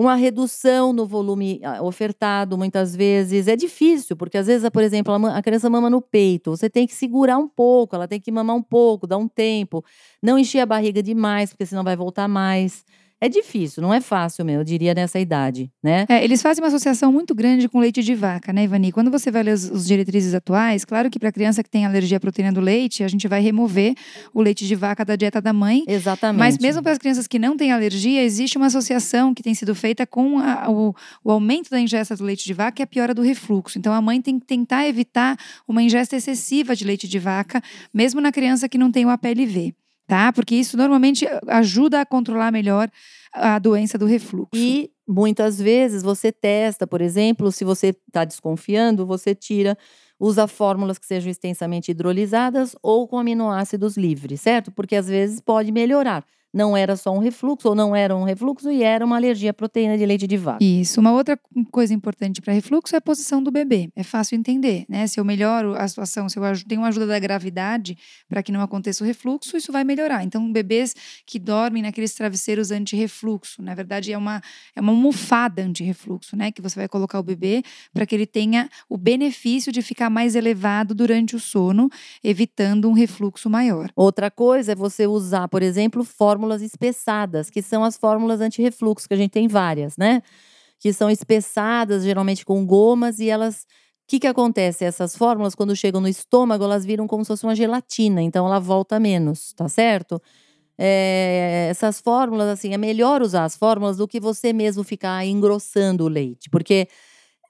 [0.00, 3.46] uma redução no volume ah, ofertado, muitas vezes.
[3.46, 6.94] É difícil, porque às vezes, por exemplo, a criança mama no peito, você tem que
[6.94, 9.84] segurar um pouco, ela tem que mamar um pouco, dar um tempo,
[10.22, 12.82] não encher a barriga demais, porque senão vai voltar mais.
[13.20, 16.06] É difícil, não é fácil, meu, eu diria nessa idade, né?
[16.08, 18.90] É, eles fazem uma associação muito grande com leite de vaca, né, Ivani?
[18.90, 22.16] Quando você vai ler os, os diretrizes atuais, claro que para criança que tem alergia
[22.16, 23.94] à proteína do leite, a gente vai remover
[24.32, 25.84] o leite de vaca da dieta da mãe.
[25.86, 26.38] Exatamente.
[26.38, 29.74] Mas mesmo para as crianças que não têm alergia, existe uma associação que tem sido
[29.74, 33.12] feita com a- o, o aumento da ingesta do leite de vaca e a piora
[33.12, 33.78] do refluxo.
[33.78, 35.36] Então a mãe tem que tentar evitar
[35.68, 39.74] uma ingesta excessiva de leite de vaca, mesmo na criança que não tem o APLV,
[40.10, 40.32] tá?
[40.32, 42.90] Porque isso normalmente ajuda a controlar melhor
[43.32, 44.50] a doença do refluxo.
[44.52, 49.78] E muitas vezes você testa, por exemplo, se você está desconfiando, você tira,
[50.18, 54.72] usa fórmulas que sejam extensamente hidrolisadas ou com aminoácidos livres, certo?
[54.72, 56.24] Porque às vezes pode melhorar.
[56.52, 59.54] Não era só um refluxo, ou não era um refluxo e era uma alergia à
[59.54, 60.62] proteína de leite de vaca.
[60.62, 61.00] Isso.
[61.00, 61.38] Uma outra
[61.70, 63.90] coisa importante para refluxo é a posição do bebê.
[63.94, 65.06] É fácil entender, né?
[65.06, 67.96] Se eu melhoro a situação, se eu tenho uma ajuda da gravidade
[68.28, 70.24] para que não aconteça o refluxo, isso vai melhorar.
[70.24, 74.42] Então, bebês que dormem naqueles travesseiros anti-refluxo, na verdade, é uma,
[74.74, 76.50] é uma almofada anti-refluxo, né?
[76.50, 80.34] Que você vai colocar o bebê para que ele tenha o benefício de ficar mais
[80.34, 81.88] elevado durante o sono,
[82.24, 83.90] evitando um refluxo maior.
[83.94, 86.04] Outra coisa é você usar, por exemplo,
[86.40, 90.22] fórmulas espessadas, que são as fórmulas anti-refluxo, que a gente tem várias, né?
[90.78, 93.66] Que são espessadas, geralmente com gomas, e elas.
[94.04, 94.84] O que, que acontece?
[94.84, 98.58] Essas fórmulas, quando chegam no estômago, elas viram como se fosse uma gelatina, então ela
[98.58, 100.20] volta menos, tá certo?
[100.78, 106.04] É, essas fórmulas, assim, é melhor usar as fórmulas do que você mesmo ficar engrossando
[106.04, 106.88] o leite, porque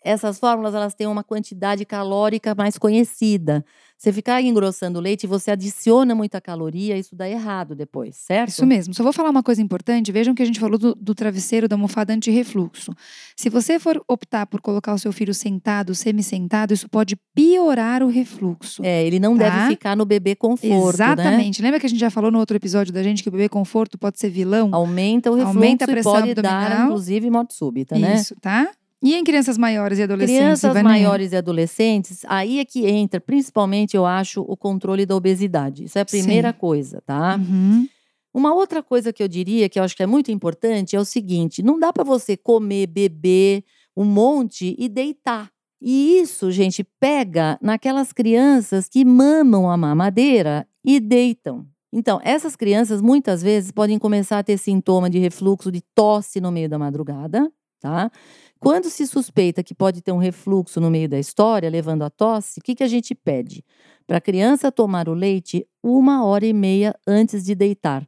[0.04, 3.64] essas fórmulas elas têm uma quantidade calórica mais conhecida.
[3.98, 8.48] Você ficar engrossando o leite, você adiciona muita caloria, isso dá errado depois, certo?
[8.48, 8.94] Isso mesmo.
[8.94, 10.10] Só vou falar uma coisa importante.
[10.10, 12.92] Vejam que a gente falou do, do travesseiro da almofada anti-refluxo.
[13.36, 18.08] Se você for optar por colocar o seu filho sentado, semi-sentado, isso pode piorar o
[18.08, 18.82] refluxo.
[18.82, 19.50] É, ele não Tá?
[19.50, 21.12] deve ficar no bebê conforto, né?
[21.12, 21.60] Exatamente.
[21.60, 23.98] Lembra que a gente já falou no outro episódio da gente que o bebê conforto
[23.98, 24.70] pode ser vilão?
[24.72, 26.86] Aumenta o refluxo Aumenta a e pressão pode dar, abdominal.
[26.86, 28.14] inclusive, morte súbita, né?
[28.14, 28.70] Isso, tá?
[29.02, 30.40] E em crianças maiores e adolescentes?
[30.40, 30.84] Crianças Ivani?
[30.84, 35.84] maiores e adolescentes, aí é que entra, principalmente, eu acho, o controle da obesidade.
[35.84, 36.58] Isso é a primeira Sim.
[36.58, 37.36] coisa, tá?
[37.36, 37.88] Uhum.
[38.32, 41.04] Uma outra coisa que eu diria, que eu acho que é muito importante, é o
[41.04, 43.64] seguinte: não dá para você comer, beber
[43.96, 45.50] um monte e deitar.
[45.80, 51.66] E isso, gente, pega naquelas crianças que mamam a mamadeira e deitam.
[51.92, 56.53] Então, essas crianças muitas vezes podem começar a ter sintoma de refluxo, de tosse no
[56.53, 57.51] meio da madrugada,
[57.81, 58.11] tá?
[58.59, 62.61] Quando se suspeita que pode ter um refluxo no meio da história, levando a tosse,
[62.61, 63.64] o que, que a gente pede?
[64.07, 68.07] Para a criança tomar o leite uma hora e meia antes de deitar.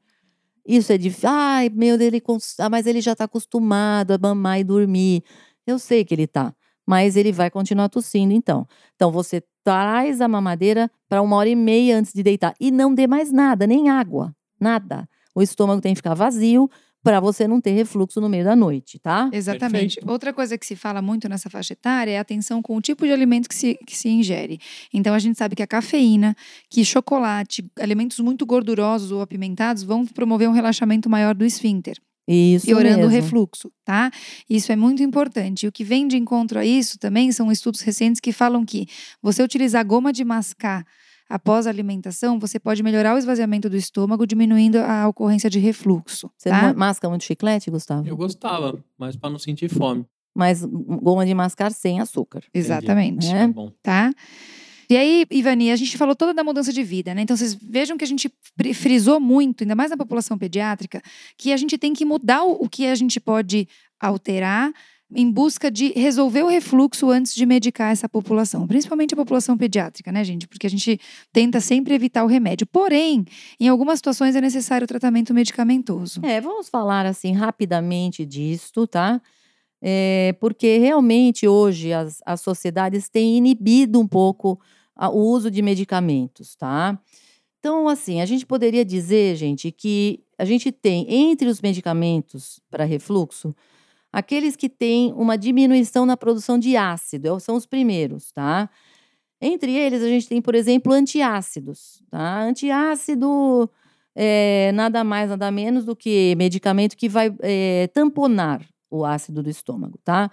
[0.66, 1.28] Isso é difícil.
[1.28, 5.22] Ai, meu, ele, cons- ah, mas ele já está acostumado a mamar e dormir.
[5.66, 6.54] Eu sei que ele tá,
[6.86, 8.66] mas ele vai continuar tossindo então.
[8.94, 12.94] Então você traz a mamadeira para uma hora e meia antes de deitar e não
[12.94, 15.08] dê mais nada, nem água, nada.
[15.34, 16.68] O estômago tem que ficar vazio
[17.02, 19.28] para você não ter refluxo no meio da noite, tá?
[19.32, 19.96] Exatamente.
[19.96, 20.10] Perfeito.
[20.10, 23.04] Outra coisa que se fala muito nessa faixa etária é a atenção com o tipo
[23.04, 24.60] de alimento que se, que se ingere.
[24.94, 26.36] Então, a gente sabe que a cafeína,
[26.70, 31.96] que chocolate, alimentos muito gordurosos ou apimentados vão promover um relaxamento maior do esfíncter,
[32.28, 33.10] Isso piorando o mesmo.
[33.10, 34.10] refluxo, tá?
[34.48, 35.66] Isso é muito importante.
[35.66, 38.86] E o que vem de encontro a isso também são estudos recentes que falam que
[39.20, 40.86] você utilizar goma de mascar
[41.34, 46.30] após a alimentação, você pode melhorar o esvaziamento do estômago, diminuindo a ocorrência de refluxo,
[46.36, 46.68] Você tá?
[46.68, 48.06] não masca muito chiclete, Gustavo?
[48.06, 50.04] Eu gostava, mas para não sentir fome.
[50.34, 52.42] Mas goma de mascar sem açúcar.
[52.54, 53.26] Exatamente.
[53.28, 53.46] É.
[53.46, 53.72] Tá bom.
[53.82, 54.12] tá?
[54.90, 57.22] E aí, Ivani, a gente falou toda da mudança de vida, né?
[57.22, 61.00] Então, vocês vejam que a gente fri- frisou muito, ainda mais na população pediátrica,
[61.38, 63.66] que a gente tem que mudar o que a gente pode
[63.98, 64.70] alterar
[65.14, 70.10] em busca de resolver o refluxo antes de medicar essa população, principalmente a população pediátrica,
[70.12, 70.46] né, gente?
[70.48, 70.98] Porque a gente
[71.32, 72.66] tenta sempre evitar o remédio.
[72.66, 73.24] Porém,
[73.60, 76.20] em algumas situações é necessário o tratamento medicamentoso.
[76.24, 79.20] É, vamos falar assim rapidamente disto, tá?
[79.80, 84.60] É, porque realmente hoje as, as sociedades têm inibido um pouco
[84.94, 86.98] a- o uso de medicamentos, tá?
[87.58, 92.84] Então, assim, a gente poderia dizer, gente, que a gente tem entre os medicamentos para
[92.84, 93.54] refluxo
[94.12, 98.68] aqueles que têm uma diminuição na produção de ácido, é são os primeiros, tá?
[99.40, 102.42] Entre eles, a gente tem, por exemplo, antiácidos, tá?
[102.42, 103.68] Antiácido
[104.14, 109.50] é nada mais, nada menos do que medicamento que vai eh, tamponar o ácido do
[109.50, 110.30] estômago, tá?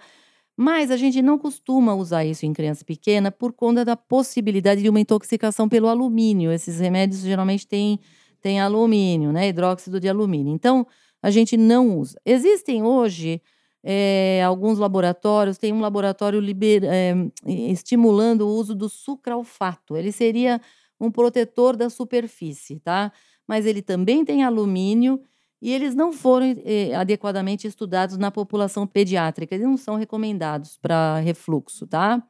[0.56, 4.90] Mas a gente não costuma usar isso em criança pequena por conta da possibilidade de
[4.90, 6.52] uma intoxicação pelo alumínio.
[6.52, 7.98] Esses remédios geralmente têm,
[8.42, 9.48] têm alumínio, né?
[9.48, 10.52] Hidróxido de alumínio.
[10.52, 10.86] Então,
[11.22, 12.20] a gente não usa.
[12.26, 13.40] Existem hoje
[13.84, 17.14] eh, alguns laboratórios, tem um laboratório liber- eh,
[17.46, 19.96] estimulando o uso do sucralfato.
[19.96, 20.60] Ele seria
[21.00, 23.12] um protetor da superfície, tá?
[23.46, 25.20] Mas ele também tem alumínio
[25.62, 29.54] e eles não foram eh, adequadamente estudados na população pediátrica.
[29.54, 32.22] Eles não são recomendados para refluxo, tá?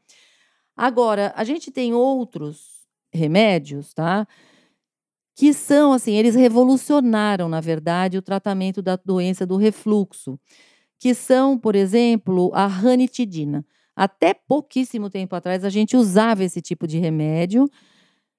[0.76, 2.80] Agora, a gente tem outros
[3.12, 4.26] remédios, tá?
[5.36, 10.38] Que são, assim, eles revolucionaram, na verdade, o tratamento da doença do refluxo,
[11.00, 13.66] que são, por exemplo, a ranitidina.
[13.96, 17.68] Até pouquíssimo tempo atrás, a gente usava esse tipo de remédio.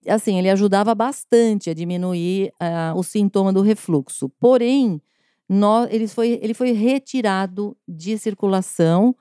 [0.08, 4.30] Assim, ele ajudava bastante a diminuir ah, o sintoma do refluxo.
[4.40, 5.02] Porém,
[5.50, 9.16] nó- ele, foi, ele foi retirado de circulação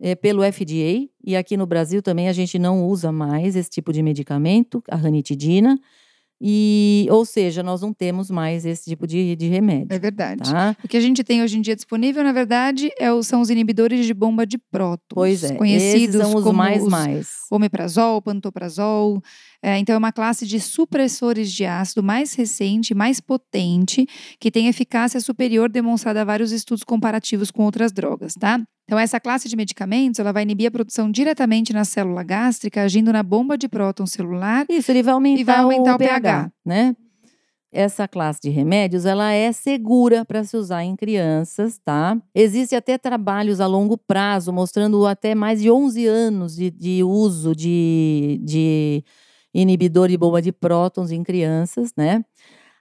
[0.00, 1.08] eh, pelo FDA.
[1.24, 4.96] E aqui no Brasil também a gente não usa mais esse tipo de medicamento, a
[4.96, 5.78] ranitidina.
[6.42, 9.88] E, ou seja, nós não temos mais esse tipo de, de remédio.
[9.90, 10.50] É verdade.
[10.50, 10.74] Tá?
[10.82, 13.50] O que a gente tem hoje em dia disponível, na verdade, é o- são os
[13.50, 15.14] inibidores de bomba de prótons.
[15.14, 17.28] Pois é, Conhecidos esses são os como mais os mais.
[17.50, 19.22] omeprazol, pantoprazol.
[19.62, 24.06] É, então, é uma classe de supressores de ácido mais recente, mais potente,
[24.38, 28.58] que tem eficácia superior demonstrada a vários estudos comparativos com outras drogas, tá?
[28.84, 33.12] Então, essa classe de medicamentos, ela vai inibir a produção diretamente na célula gástrica, agindo
[33.12, 34.64] na bomba de próton celular.
[34.68, 36.50] Isso, ele vai aumentar, vai aumentar o, o pH.
[36.64, 36.96] né?
[37.72, 42.20] Essa classe de remédios, ela é segura para se usar em crianças, tá?
[42.34, 47.54] Existe até trabalhos a longo prazo mostrando até mais de 11 anos de, de uso
[47.54, 49.04] de, de
[49.54, 52.24] inibidor de bomba de prótons em crianças, né?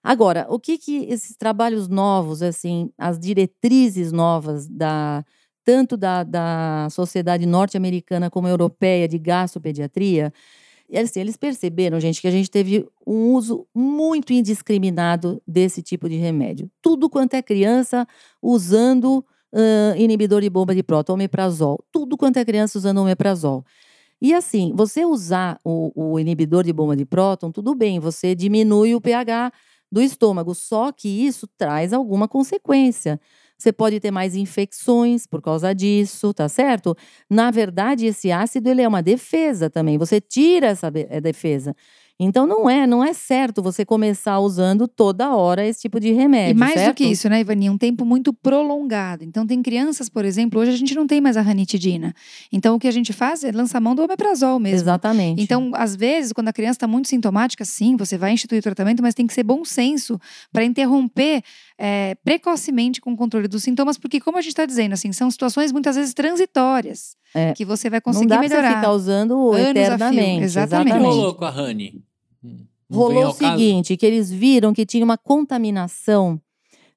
[0.04, 5.26] Agora, o que que esses trabalhos novos, assim, as diretrizes novas da
[5.66, 10.34] tanto da, da sociedade norte-americana como europeia de gastropediatria,
[10.90, 16.10] e assim, eles perceberam, gente, que a gente teve um uso muito indiscriminado desse tipo
[16.10, 16.70] de remédio.
[16.82, 18.08] Tudo quanto é criança
[18.42, 21.84] usando ãh, inibidor de bomba de próton, omeprazol.
[21.92, 23.64] Tudo quanto é criança usando omeprazol.
[24.22, 28.94] E assim, você usar o, o inibidor de bomba de próton, tudo bem, você diminui
[28.96, 29.52] o pH
[29.92, 33.20] do estômago, só que isso traz alguma consequência.
[33.58, 36.96] Você pode ter mais infecções por causa disso, tá certo?
[37.30, 39.98] Na verdade, esse ácido ele é uma defesa também.
[39.98, 41.76] Você tira essa eh, defesa.
[42.22, 46.52] Então não é, não é certo você começar usando toda hora esse tipo de remédio.
[46.52, 46.98] e mais do certo?
[46.98, 47.70] que isso, né, Ivani?
[47.70, 49.24] Um tempo muito prolongado.
[49.24, 52.14] Então, tem crianças, por exemplo, hoje a gente não tem mais a ranitidina.
[52.52, 54.76] Então, o que a gente faz é lançar mão do omeprazol mesmo.
[54.82, 55.42] Exatamente.
[55.42, 59.02] Então, às vezes, quando a criança está muito sintomática, sim, você vai instituir o tratamento,
[59.02, 60.20] mas tem que ser bom senso
[60.52, 61.42] para interromper
[61.80, 65.32] eh, precocemente com o controle dos sintomas, porque, como a gente está dizendo, assim, são
[65.32, 67.54] situações muitas vezes transitórias É.
[67.54, 68.76] que você vai não conseguir dá pra você melhorar.
[68.76, 69.70] ficar usando fio, eternamente.
[69.70, 70.36] exatamente.
[70.36, 70.98] O que exatamente.
[70.98, 72.02] rolou com a Honey?
[72.44, 73.38] Hum, Rolou o caso?
[73.38, 76.42] seguinte, que eles viram que tinha uma contaminação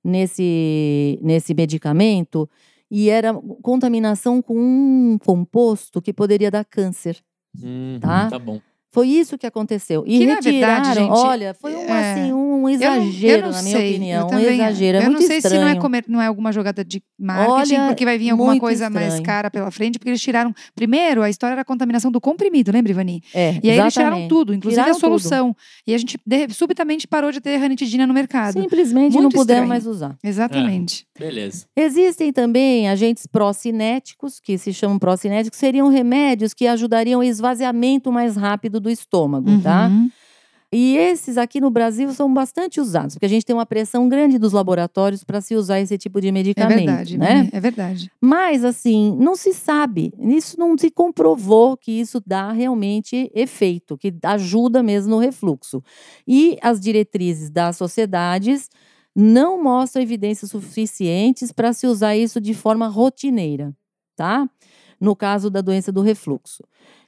[0.02, 2.48] nesse, nesse medicamento
[2.90, 3.32] e era
[3.62, 7.22] contaminação com um composto que poderia dar câncer.
[7.62, 8.30] Hum, Tá?
[8.30, 8.60] Tá bom.
[8.92, 10.04] Foi isso que aconteceu.
[10.06, 12.96] E Que, na retiraram, verdade, gente, olha, foi um, é- assim, um um Eu não-
[12.96, 14.28] eu exagero, não na minha sei, opinião.
[14.28, 14.98] Um exagero.
[14.98, 15.56] É eu muito não sei estranho.
[15.56, 18.56] se não é, comer- não é alguma jogada de marketing, Olha, porque vai vir alguma
[18.60, 19.24] coisa mais estranho.
[19.24, 20.54] cara pela frente, porque eles tiraram.
[20.74, 23.20] Primeiro, a história era a contaminação do comprimido, lembra, Ivani?
[23.34, 24.28] É, E aí eles tiraram exatamente.
[24.28, 25.56] tudo, inclusive Tiraram a solução.
[25.86, 28.52] E a gente de- subitamente parou de ter ranitidina no mercado.
[28.60, 29.68] Simplesmente Muito não pudemos estranho.
[29.68, 30.16] mais usar.
[30.22, 31.04] Exatamente.
[31.18, 31.66] Beleza.
[31.76, 38.36] Existem também agentes procinéticos, que se chamam procinéticos, seriam remédios que ajudariam o esvaziamento mais
[38.36, 39.88] rápido do estômago, tá?
[39.88, 40.10] Uhum.
[40.74, 44.38] E esses aqui no Brasil são bastante usados, porque a gente tem uma pressão grande
[44.38, 47.50] dos laboratórios para se usar esse tipo de É medicamento, verdade, né?
[47.52, 48.10] É verdade.
[48.18, 54.14] Mas, assim, não se sabe, isso não se comprovou que isso dá realmente efeito, que
[54.22, 55.82] ajuda mesmo no refluxo.
[56.26, 58.70] E as diretrizes das sociedades
[59.14, 63.76] não mostram evidências suficientes para se usar isso de forma rotineira,
[64.16, 64.48] tá?
[64.98, 66.64] No caso da doença do refluxo.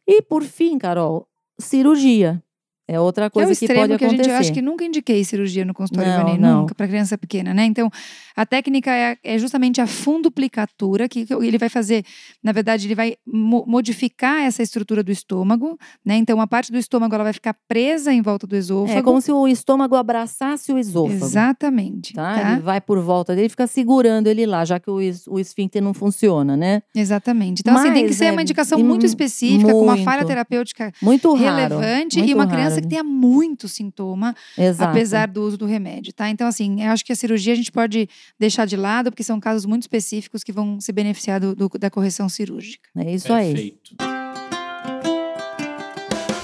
[0.07, 1.27] E, por fim, Carol,
[1.59, 2.43] cirurgia.
[2.87, 4.37] É outra Que é coisa que extremo pode que a gente, acontecer.
[4.37, 6.61] eu acho que nunca indiquei cirurgia no consultório, Não, Ivani, não.
[6.61, 7.65] nunca, para criança pequena, né?
[7.65, 7.91] Então,
[8.37, 9.87] a técnica é, é justamente a
[10.35, 12.05] funduplicatura, que que ele vai fazer,
[12.43, 16.17] na verdade, ele vai mo- modificar essa estrutura do estômago, né?
[16.17, 18.99] Então, a parte do estômago ela vai ficar presa em volta do esôfago.
[18.99, 21.25] É como se o estômago abraçasse o esôfago.
[21.25, 22.13] Exatamente.
[22.15, 22.35] Tá?
[22.35, 22.53] tá?
[22.53, 25.39] Ele vai por volta dele e fica segurando ele lá, já que o, es- o
[25.39, 26.83] esfíncter não funciona, né?
[26.95, 27.61] Exatamente.
[27.61, 29.93] Então, assim, tem que Mas, ser é, uma indicação e muito mu- específica, com uma
[29.95, 30.05] muito.
[30.05, 31.45] falha terapêutica Muito raro.
[31.79, 32.83] relevante e muito uma criança raro.
[32.83, 34.91] que tenha muito sintoma, Exato.
[34.91, 36.29] apesar do uso do remédio, tá?
[36.31, 38.09] Então, assim, eu acho que a cirurgia a gente pode
[38.39, 41.91] deixar de lado, porque são casos muito específicos que vão se beneficiar do- do- da
[41.91, 42.89] correção cirúrgica.
[42.97, 43.53] É isso aí.
[43.53, 43.97] Perfeito.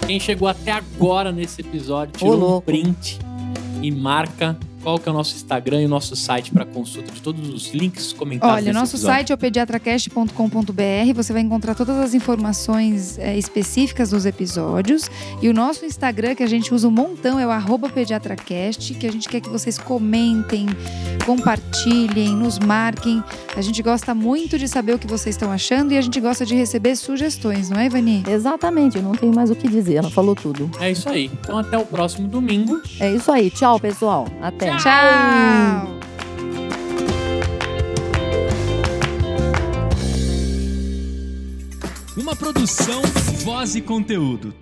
[0.07, 3.19] Quem chegou até agora nesse episódio, Ô, tirou um print
[3.81, 7.21] e marca qual que é o nosso Instagram e o nosso site para consulta de
[7.21, 9.17] todos os links comentados Olha, nesse nosso episódio.
[9.17, 11.15] site é o pediatracast.com.br.
[11.15, 15.11] Você vai encontrar todas as informações é, específicas dos episódios.
[15.43, 19.07] E o nosso Instagram, que a gente usa um montão, é o arroba pediatracast, que
[19.07, 20.67] a gente quer que vocês comentem,
[21.27, 23.23] compartilhem, nos marquem.
[23.57, 26.47] A gente gosta muito de saber o que vocês estão achando e a gente gosta
[26.47, 28.23] de receber sugestões, não é, Ivani?
[28.29, 30.71] Exatamente, eu não tenho mais o que dizer, ela falou tudo.
[30.81, 31.31] É isso aí.
[31.41, 32.81] Então até o próximo domingo.
[32.99, 34.70] É isso aí, tchau pessoal, até.
[34.79, 35.99] Tchau!
[42.17, 43.03] Uma produção,
[43.45, 44.55] voz e conteúdo.